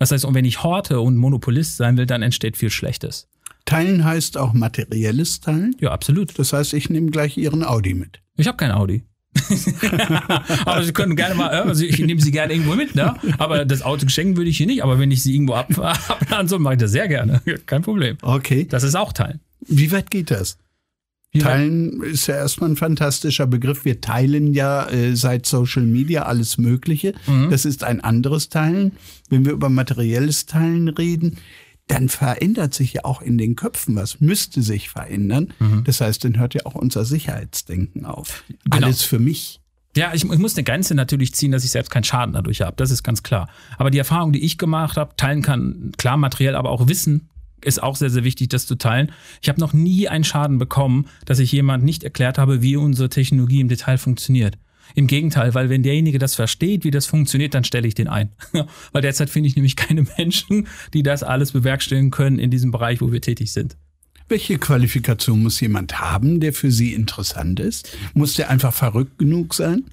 [0.00, 3.28] Das heißt, und wenn ich Horte und Monopolist sein will, dann entsteht viel Schlechtes.
[3.66, 5.76] Teilen heißt auch materielles Teilen?
[5.78, 6.36] Ja, absolut.
[6.38, 8.22] Das heißt, ich nehme gleich Ihren Audi mit.
[8.36, 9.04] Ich habe kein Audi.
[10.64, 13.14] aber Sie können gerne mal, also ich nehme Sie gerne irgendwo mit, ne?
[13.36, 14.82] Aber das Auto geschenken würde ich hier nicht.
[14.82, 17.42] Aber wenn ich Sie irgendwo abladen soll, mache ich das sehr gerne.
[17.66, 18.16] Kein Problem.
[18.22, 18.66] Okay.
[18.68, 19.40] Das ist auch Teilen.
[19.60, 20.56] Wie weit geht das?
[21.38, 23.84] Teilen ist ja erstmal ein fantastischer Begriff.
[23.84, 27.14] Wir teilen ja äh, seit Social Media alles Mögliche.
[27.26, 27.50] Mhm.
[27.50, 28.92] Das ist ein anderes Teilen.
[29.28, 31.36] Wenn wir über materielles Teilen reden,
[31.86, 35.52] dann verändert sich ja auch in den Köpfen was, müsste sich verändern.
[35.58, 35.84] Mhm.
[35.84, 38.44] Das heißt, dann hört ja auch unser Sicherheitsdenken auf.
[38.64, 38.86] Genau.
[38.86, 39.60] Alles für mich.
[39.96, 42.76] Ja, ich, ich, muss eine Grenze natürlich ziehen, dass ich selbst keinen Schaden dadurch habe.
[42.76, 43.48] Das ist ganz klar.
[43.76, 47.28] Aber die Erfahrung, die ich gemacht habe, teilen kann, klar materiell, aber auch Wissen,
[47.64, 49.12] ist auch sehr, sehr wichtig, das zu teilen.
[49.42, 53.08] Ich habe noch nie einen Schaden bekommen, dass ich jemand nicht erklärt habe, wie unsere
[53.08, 54.58] Technologie im Detail funktioniert.
[54.94, 58.30] Im Gegenteil, weil wenn derjenige das versteht, wie das funktioniert, dann stelle ich den ein.
[58.92, 63.00] weil derzeit finde ich nämlich keine Menschen, die das alles bewerkstelligen können in diesem Bereich,
[63.00, 63.76] wo wir tätig sind.
[64.28, 67.96] Welche Qualifikation muss jemand haben, der für Sie interessant ist?
[68.14, 69.84] Muss der einfach verrückt genug sein?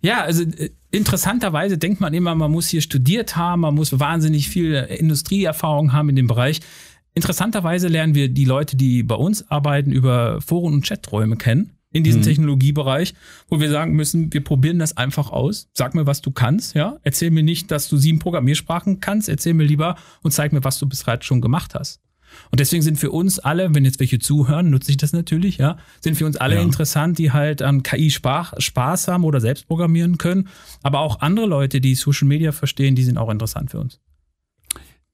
[0.00, 4.48] Ja, also äh, interessanterweise denkt man immer, man muss hier studiert haben, man muss wahnsinnig
[4.48, 6.60] viel Industrieerfahrung haben in dem Bereich.
[7.14, 12.04] Interessanterweise lernen wir die Leute, die bei uns arbeiten, über Foren und Chaträume kennen in
[12.04, 12.24] diesem mhm.
[12.24, 13.14] Technologiebereich,
[13.48, 15.68] wo wir sagen müssen, wir probieren das einfach aus.
[15.74, 16.98] Sag mir, was du kannst, ja.
[17.02, 19.28] Erzähl mir nicht, dass du sieben Programmiersprachen kannst.
[19.28, 22.00] Erzähl mir lieber und zeig mir, was du bereits schon gemacht hast.
[22.52, 25.78] Und deswegen sind für uns alle, wenn jetzt welche zuhören, nutze ich das natürlich, ja,
[26.00, 26.62] sind für uns alle ja.
[26.62, 30.48] interessant, die halt an KI Spaß haben oder selbst programmieren können.
[30.84, 33.98] Aber auch andere Leute, die Social Media verstehen, die sind auch interessant für uns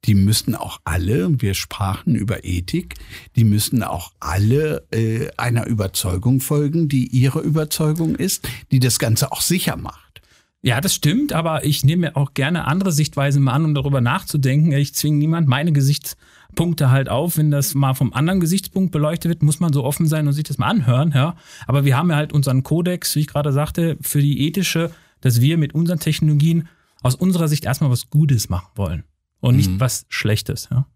[0.07, 2.95] die müssen auch alle, wir sprachen über Ethik,
[3.35, 9.33] die müssen auch alle äh, einer Überzeugung folgen, die ihre Überzeugung ist, die das Ganze
[9.33, 10.23] auch sicher macht.
[10.63, 14.73] Ja, das stimmt, aber ich nehme auch gerne andere Sichtweisen mal an, um darüber nachzudenken.
[14.73, 17.37] Ich zwinge niemand meine Gesichtspunkte halt auf.
[17.37, 20.45] Wenn das mal vom anderen Gesichtspunkt beleuchtet wird, muss man so offen sein und sich
[20.45, 21.13] das mal anhören.
[21.15, 21.37] Ja,
[21.69, 24.91] aber wir haben ja halt unseren Kodex, wie ich gerade sagte, für die ethische,
[25.21, 26.69] dass wir mit unseren Technologien
[27.01, 29.05] aus unserer Sicht erstmal was Gutes machen wollen
[29.41, 29.81] und nicht mhm.
[29.81, 30.69] was Schlechtes.
[30.71, 30.87] Ja?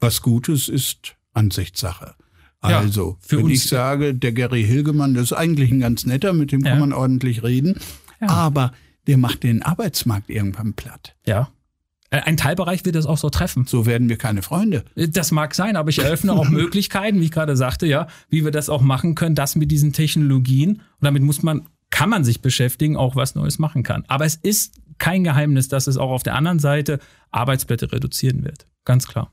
[0.00, 2.14] Was Gutes ist Ansichtssache.
[2.60, 6.52] Also, ja, wenn ich sage, der Gary Hilgemann, das ist eigentlich ein ganz netter, mit
[6.52, 6.70] dem ja.
[6.70, 7.80] kann man ordentlich reden,
[8.20, 8.72] aber
[9.08, 11.16] der macht den Arbeitsmarkt irgendwann platt.
[11.26, 11.50] Ja.
[12.10, 13.64] Ein Teilbereich wird das auch so treffen.
[13.66, 14.84] So werden wir keine Freunde.
[14.94, 18.44] Äh, das mag sein, aber ich eröffne auch Möglichkeiten, wie ich gerade sagte, ja, wie
[18.44, 20.72] wir das auch machen können, das mit diesen Technologien.
[20.72, 24.04] Und damit muss man, kann man sich beschäftigen, auch was Neues machen kann.
[24.08, 26.98] Aber es ist kein Geheimnis, dass es auch auf der anderen Seite
[27.30, 28.66] Arbeitsplätze reduzieren wird.
[28.84, 29.32] Ganz klar.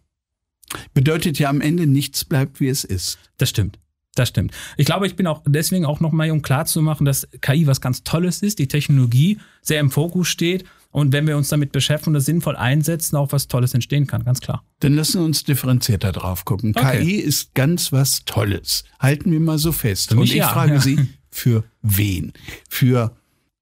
[0.93, 3.17] Bedeutet ja am Ende nichts bleibt, wie es ist.
[3.37, 3.79] Das stimmt.
[4.15, 4.53] Das stimmt.
[4.75, 8.41] Ich glaube, ich bin auch deswegen auch nochmal, um klarzumachen, dass KI was ganz Tolles
[8.41, 12.25] ist, die Technologie sehr im Fokus steht und wenn wir uns damit beschäftigen und das
[12.25, 14.63] sinnvoll einsetzen, auch was Tolles entstehen kann, ganz klar.
[14.79, 16.73] Dann lassen wir uns differenzierter drauf gucken.
[16.75, 17.03] Okay.
[17.03, 18.83] KI ist ganz was Tolles.
[18.99, 20.13] Halten wir mal so fest.
[20.13, 20.81] und ich ja, frage ja.
[20.81, 22.33] Sie, für wen?
[22.67, 23.15] Für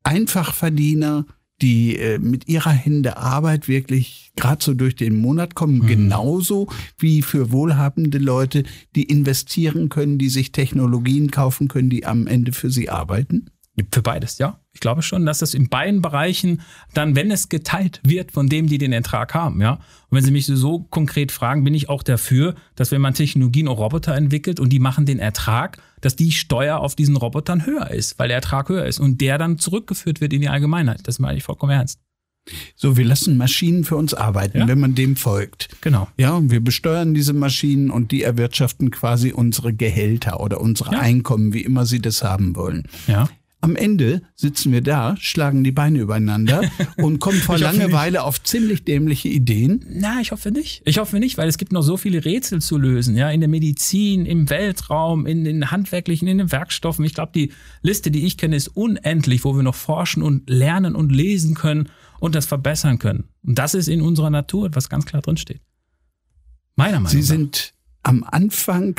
[0.03, 1.25] Einfachverdiener,
[1.61, 5.87] die äh, mit ihrer Hände Arbeit wirklich gerade so durch den Monat kommen, mhm.
[5.87, 8.63] genauso wie für wohlhabende Leute,
[8.95, 13.49] die investieren können, die sich Technologien kaufen können, die am Ende für sie arbeiten?
[13.91, 14.59] Für beides, ja.
[14.77, 16.61] Ich glaube schon, dass das in beiden Bereichen
[16.93, 19.71] dann, wenn es geteilt wird von dem, die den Ertrag haben, ja.
[19.71, 23.67] Und wenn Sie mich so konkret fragen, bin ich auch dafür, dass wenn man Technologien
[23.67, 27.89] und Roboter entwickelt und die machen den Ertrag, dass die Steuer auf diesen Robotern höher
[27.89, 31.07] ist, weil der Ertrag höher ist und der dann zurückgeführt wird in die Allgemeinheit.
[31.07, 31.99] Das meine ich vollkommen ernst.
[32.75, 34.67] So, wir lassen Maschinen für uns arbeiten, ja?
[34.67, 35.69] wenn man dem folgt.
[35.81, 36.07] Genau.
[36.17, 40.99] Ja, wir besteuern diese Maschinen und die erwirtschaften quasi unsere Gehälter oder unsere ja.
[40.99, 42.83] Einkommen, wie immer sie das haben wollen.
[43.07, 43.27] Ja.
[43.59, 46.61] Am Ende sitzen wir da, schlagen die Beine übereinander
[46.97, 49.83] und kommen vor Langeweile auf ziemlich dämliche Ideen.
[49.89, 50.83] Na, ich hoffe nicht.
[50.85, 53.49] Ich hoffe nicht, weil es gibt noch so viele Rätsel zu lösen, ja, in der
[53.49, 57.03] Medizin, im Weltraum, in den handwerklichen, in den Werkstoffen.
[57.03, 57.51] Ich glaube, die
[57.81, 61.89] Liste, die ich kenne, ist unendlich, wo wir noch forschen und lernen und lesen können
[62.19, 63.25] und das verbessern können.
[63.43, 65.61] Und das ist in unserer Natur, was ganz klar drinsteht.
[66.75, 67.11] Meiner Meinung nach.
[67.11, 68.95] Sie sind am Anfang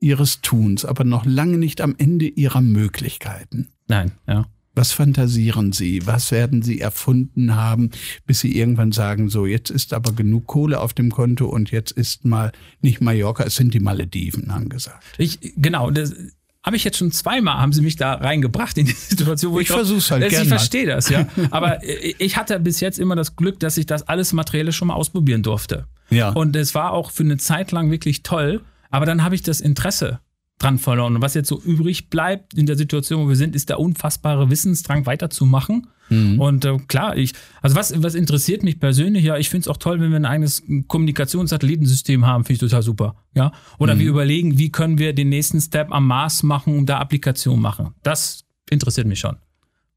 [0.00, 3.68] ihres Tuns, aber noch lange nicht am Ende ihrer Möglichkeiten.
[3.86, 4.46] Nein, ja.
[4.74, 6.06] Was fantasieren Sie?
[6.06, 7.90] Was werden Sie erfunden haben,
[8.24, 11.90] bis Sie irgendwann sagen, so, jetzt ist aber genug Kohle auf dem Konto und jetzt
[11.90, 15.04] ist mal nicht Mallorca, es sind die Malediven angesagt.
[15.18, 16.14] Ich, genau, das
[16.62, 19.68] habe ich jetzt schon zweimal, haben Sie mich da reingebracht in die Situation, wo ich,
[19.68, 20.44] ich versuch's halt gerne.
[20.44, 21.26] Ich verstehe das, ja.
[21.50, 24.94] Aber ich hatte bis jetzt immer das Glück, dass ich das alles Materielle schon mal
[24.94, 25.86] ausprobieren durfte.
[26.10, 26.30] Ja.
[26.30, 28.62] Und es war auch für eine Zeit lang wirklich toll.
[28.90, 30.20] Aber dann habe ich das Interesse
[30.60, 31.16] dran verloren.
[31.16, 34.50] Und was jetzt so übrig bleibt in der Situation, wo wir sind, ist der unfassbare
[34.50, 35.88] Wissensdrang weiterzumachen.
[36.10, 36.38] Mhm.
[36.38, 37.32] Und äh, klar, ich,
[37.62, 40.26] also was, was interessiert mich persönlich, ja, ich finde es auch toll, wenn wir ein
[40.26, 43.16] eigenes Kommunikationssatellitensystem haben, finde ich total super.
[43.34, 43.52] Ja.
[43.78, 44.00] Oder mhm.
[44.00, 47.94] wir überlegen, wie können wir den nächsten Step am Mars machen und da Applikationen machen.
[48.02, 49.36] Das interessiert mich schon.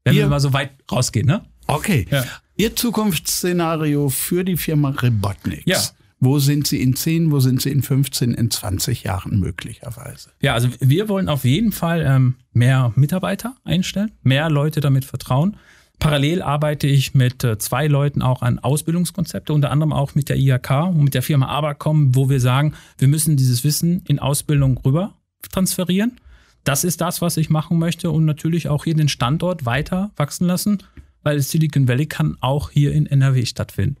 [0.04, 1.44] Wenn Ihr, wir mal so weit rausgehen, ne?
[1.66, 2.06] Okay.
[2.10, 2.24] Ja.
[2.56, 5.64] Ihr Zukunftsszenario für die Firma Rebotniks.
[5.66, 5.78] Ja.
[6.20, 10.30] Wo sind Sie in 10, wo sind Sie in 15, in 20 Jahren möglicherweise?
[10.40, 15.56] Ja, also wir wollen auf jeden Fall ähm, mehr Mitarbeiter einstellen, mehr Leute damit vertrauen.
[15.98, 20.36] Parallel arbeite ich mit äh, zwei Leuten auch an Ausbildungskonzepte, unter anderem auch mit der
[20.36, 24.78] IHK und mit der Firma Abercom, wo wir sagen, wir müssen dieses Wissen in Ausbildung
[24.78, 25.14] rüber
[25.50, 26.20] transferieren.
[26.64, 30.46] Das ist das, was ich machen möchte und natürlich auch hier den Standort weiter wachsen
[30.46, 30.78] lassen,
[31.22, 33.96] weil Silicon Valley kann auch hier in NRW stattfinden.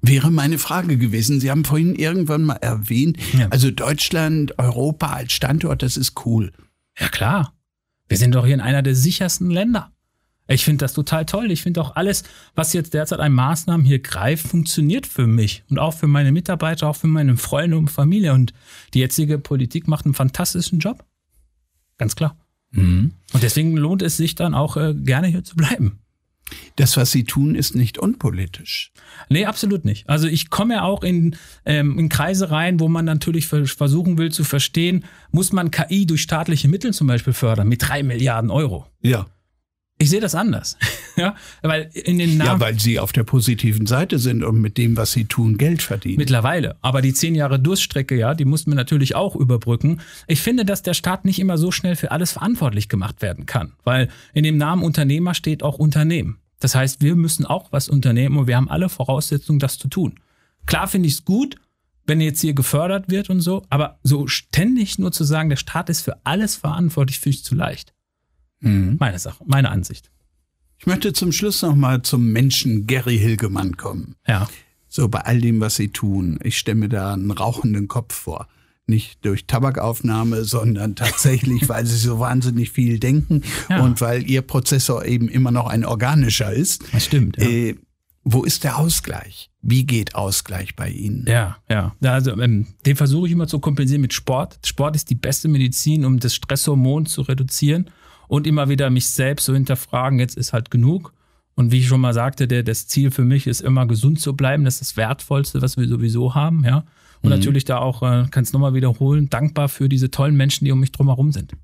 [0.00, 1.40] Wäre meine Frage gewesen.
[1.40, 3.48] Sie haben vorhin irgendwann mal erwähnt, ja.
[3.50, 6.52] also Deutschland, Europa als Standort, das ist cool.
[6.98, 7.54] Ja klar.
[8.08, 9.92] Wir sind doch hier in einer der sichersten Länder.
[10.50, 11.50] Ich finde das total toll.
[11.50, 12.24] Ich finde auch alles,
[12.54, 16.88] was jetzt derzeit an Maßnahmen hier greift, funktioniert für mich und auch für meine Mitarbeiter,
[16.88, 18.32] auch für meine Freunde und Familie.
[18.32, 18.54] Und
[18.94, 21.04] die jetzige Politik macht einen fantastischen Job.
[21.98, 22.36] Ganz klar.
[22.70, 23.12] Mhm.
[23.34, 25.98] Und deswegen lohnt es sich dann auch äh, gerne hier zu bleiben.
[26.76, 28.92] Das, was Sie tun, ist nicht unpolitisch.
[29.28, 30.08] Nee, absolut nicht.
[30.08, 34.30] Also ich komme ja auch in, ähm, in Kreise rein, wo man natürlich versuchen will
[34.30, 38.86] zu verstehen, muss man KI durch staatliche Mittel zum Beispiel fördern mit drei Milliarden Euro.
[39.02, 39.26] Ja.
[40.00, 40.76] Ich sehe das anders.
[41.16, 44.78] ja, weil in den Namen ja, weil sie auf der positiven Seite sind und mit
[44.78, 46.18] dem, was sie tun, Geld verdienen.
[46.18, 46.76] Mittlerweile.
[46.82, 50.00] Aber die zehn Jahre Durststrecke, ja, die mussten wir natürlich auch überbrücken.
[50.28, 53.72] Ich finde, dass der Staat nicht immer so schnell für alles verantwortlich gemacht werden kann,
[53.82, 56.38] weil in dem Namen Unternehmer steht auch Unternehmen.
[56.60, 60.20] Das heißt, wir müssen auch was unternehmen und wir haben alle Voraussetzungen, das zu tun.
[60.66, 61.56] Klar finde ich es gut,
[62.06, 65.90] wenn jetzt hier gefördert wird und so, aber so ständig nur zu sagen, der Staat
[65.90, 67.94] ist für alles verantwortlich, finde ich zu leicht.
[68.60, 68.96] Mhm.
[68.98, 70.10] Meine Sache, meine Ansicht.
[70.78, 74.14] Ich möchte zum Schluss noch mal zum Menschen Gary Hilgemann kommen.
[74.26, 74.48] Ja.
[74.88, 76.38] So bei all dem, was sie tun.
[76.42, 78.46] Ich stelle mir da einen rauchenden Kopf vor.
[78.86, 83.82] Nicht durch Tabakaufnahme, sondern tatsächlich, weil sie so wahnsinnig viel denken ja.
[83.82, 86.84] und weil ihr Prozessor eben immer noch ein organischer ist.
[86.92, 87.36] Das stimmt.
[87.38, 87.48] Ja.
[87.48, 87.74] Äh,
[88.24, 89.50] wo ist der Ausgleich?
[89.62, 91.24] Wie geht Ausgleich bei Ihnen?
[91.26, 91.94] Ja, ja.
[92.02, 94.58] Also ähm, den versuche ich immer zu kompensieren mit Sport.
[94.64, 97.90] Sport ist die beste Medizin, um das Stresshormon zu reduzieren
[98.28, 101.12] und immer wieder mich selbst so hinterfragen, jetzt ist halt genug.
[101.54, 104.36] Und wie ich schon mal sagte, der, das Ziel für mich ist immer gesund zu
[104.36, 104.64] bleiben.
[104.64, 106.84] Das ist das Wertvollste, was wir sowieso haben, ja.
[107.20, 107.36] Und mhm.
[107.36, 110.78] natürlich da auch, äh, kann es nochmal wiederholen, dankbar für diese tollen Menschen, die um
[110.78, 111.54] mich drumherum sind.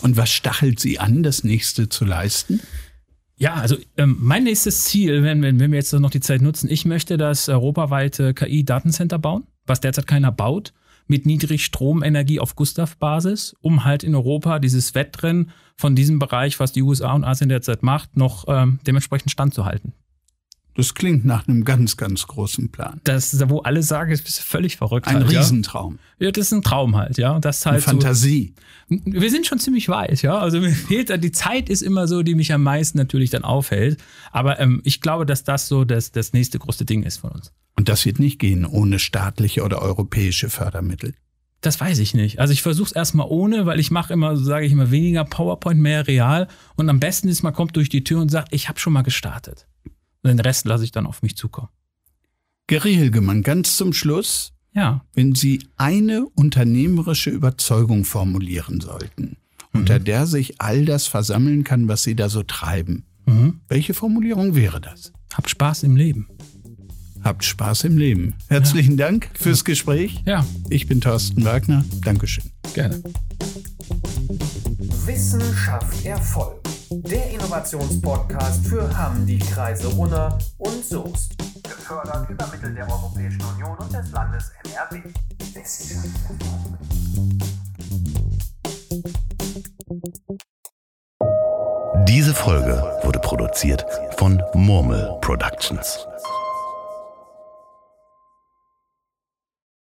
[0.00, 2.60] Und was stachelt Sie an, das nächste zu leisten?
[3.36, 6.70] Ja, also ähm, mein nächstes Ziel, wenn, wenn, wenn wir jetzt noch die Zeit nutzen,
[6.70, 10.72] ich möchte das europaweite KI-Datencenter bauen, was derzeit keiner baut
[11.06, 16.82] mit Niedrigstromenergie auf Gustav-Basis, um halt in Europa dieses Wettrennen von diesem Bereich, was die
[16.82, 19.92] USA und Asien derzeit macht, noch ähm, dementsprechend standzuhalten.
[20.74, 23.00] Das klingt nach einem ganz, ganz großen Plan.
[23.04, 25.06] Das, wo alle sagen, es bist völlig verrückt.
[25.06, 25.98] Ein halt, Riesentraum.
[26.18, 26.26] Ja?
[26.26, 27.38] ja, das ist ein Traum halt, ja.
[27.40, 28.54] Das ist halt Eine Fantasie.
[28.88, 30.38] So, wir sind schon ziemlich weit, ja.
[30.38, 34.02] Also mir fehlt, die Zeit ist immer so, die mich am meisten natürlich dann aufhält.
[34.30, 37.52] Aber ähm, ich glaube, dass das so das, das nächste große Ding ist von uns.
[37.76, 41.14] Und das wird nicht gehen ohne staatliche oder europäische Fördermittel.
[41.62, 42.40] Das weiß ich nicht.
[42.40, 45.24] Also ich versuche es erstmal ohne, weil ich mache immer, so sage ich immer, weniger
[45.24, 46.48] PowerPoint, mehr real.
[46.74, 49.02] Und am besten ist, man kommt durch die Tür und sagt, ich habe schon mal
[49.02, 49.68] gestartet.
[49.84, 51.68] Und den Rest lasse ich dann auf mich zukommen.
[52.66, 54.52] Gary Hilgemann, ganz zum Schluss.
[54.72, 55.04] Ja.
[55.14, 59.36] Wenn Sie eine unternehmerische Überzeugung formulieren sollten,
[59.72, 59.80] mhm.
[59.80, 63.60] unter der sich all das versammeln kann, was Sie da so treiben, mhm.
[63.68, 65.12] welche Formulierung wäre das?
[65.34, 66.28] Habt Spaß im Leben.
[67.24, 68.34] Habt Spaß im Leben.
[68.48, 69.06] Herzlichen ja.
[69.06, 70.22] Dank fürs Gespräch.
[70.26, 70.44] Ja.
[70.70, 71.84] Ich bin Thorsten Wagner.
[72.04, 72.44] Dankeschön.
[72.74, 73.02] Gerne.
[75.06, 76.60] Wissenschaft Erfolg.
[76.90, 81.36] Der Innovationspodcast für Hamm, die Kreise Unna und Soest.
[81.62, 85.00] Gefördert über Mittel der Europäischen Union und des Landes NRW.
[85.54, 87.72] Wissenschaft Erfolg.
[92.08, 96.06] Diese Folge wurde produziert von Murmel Productions.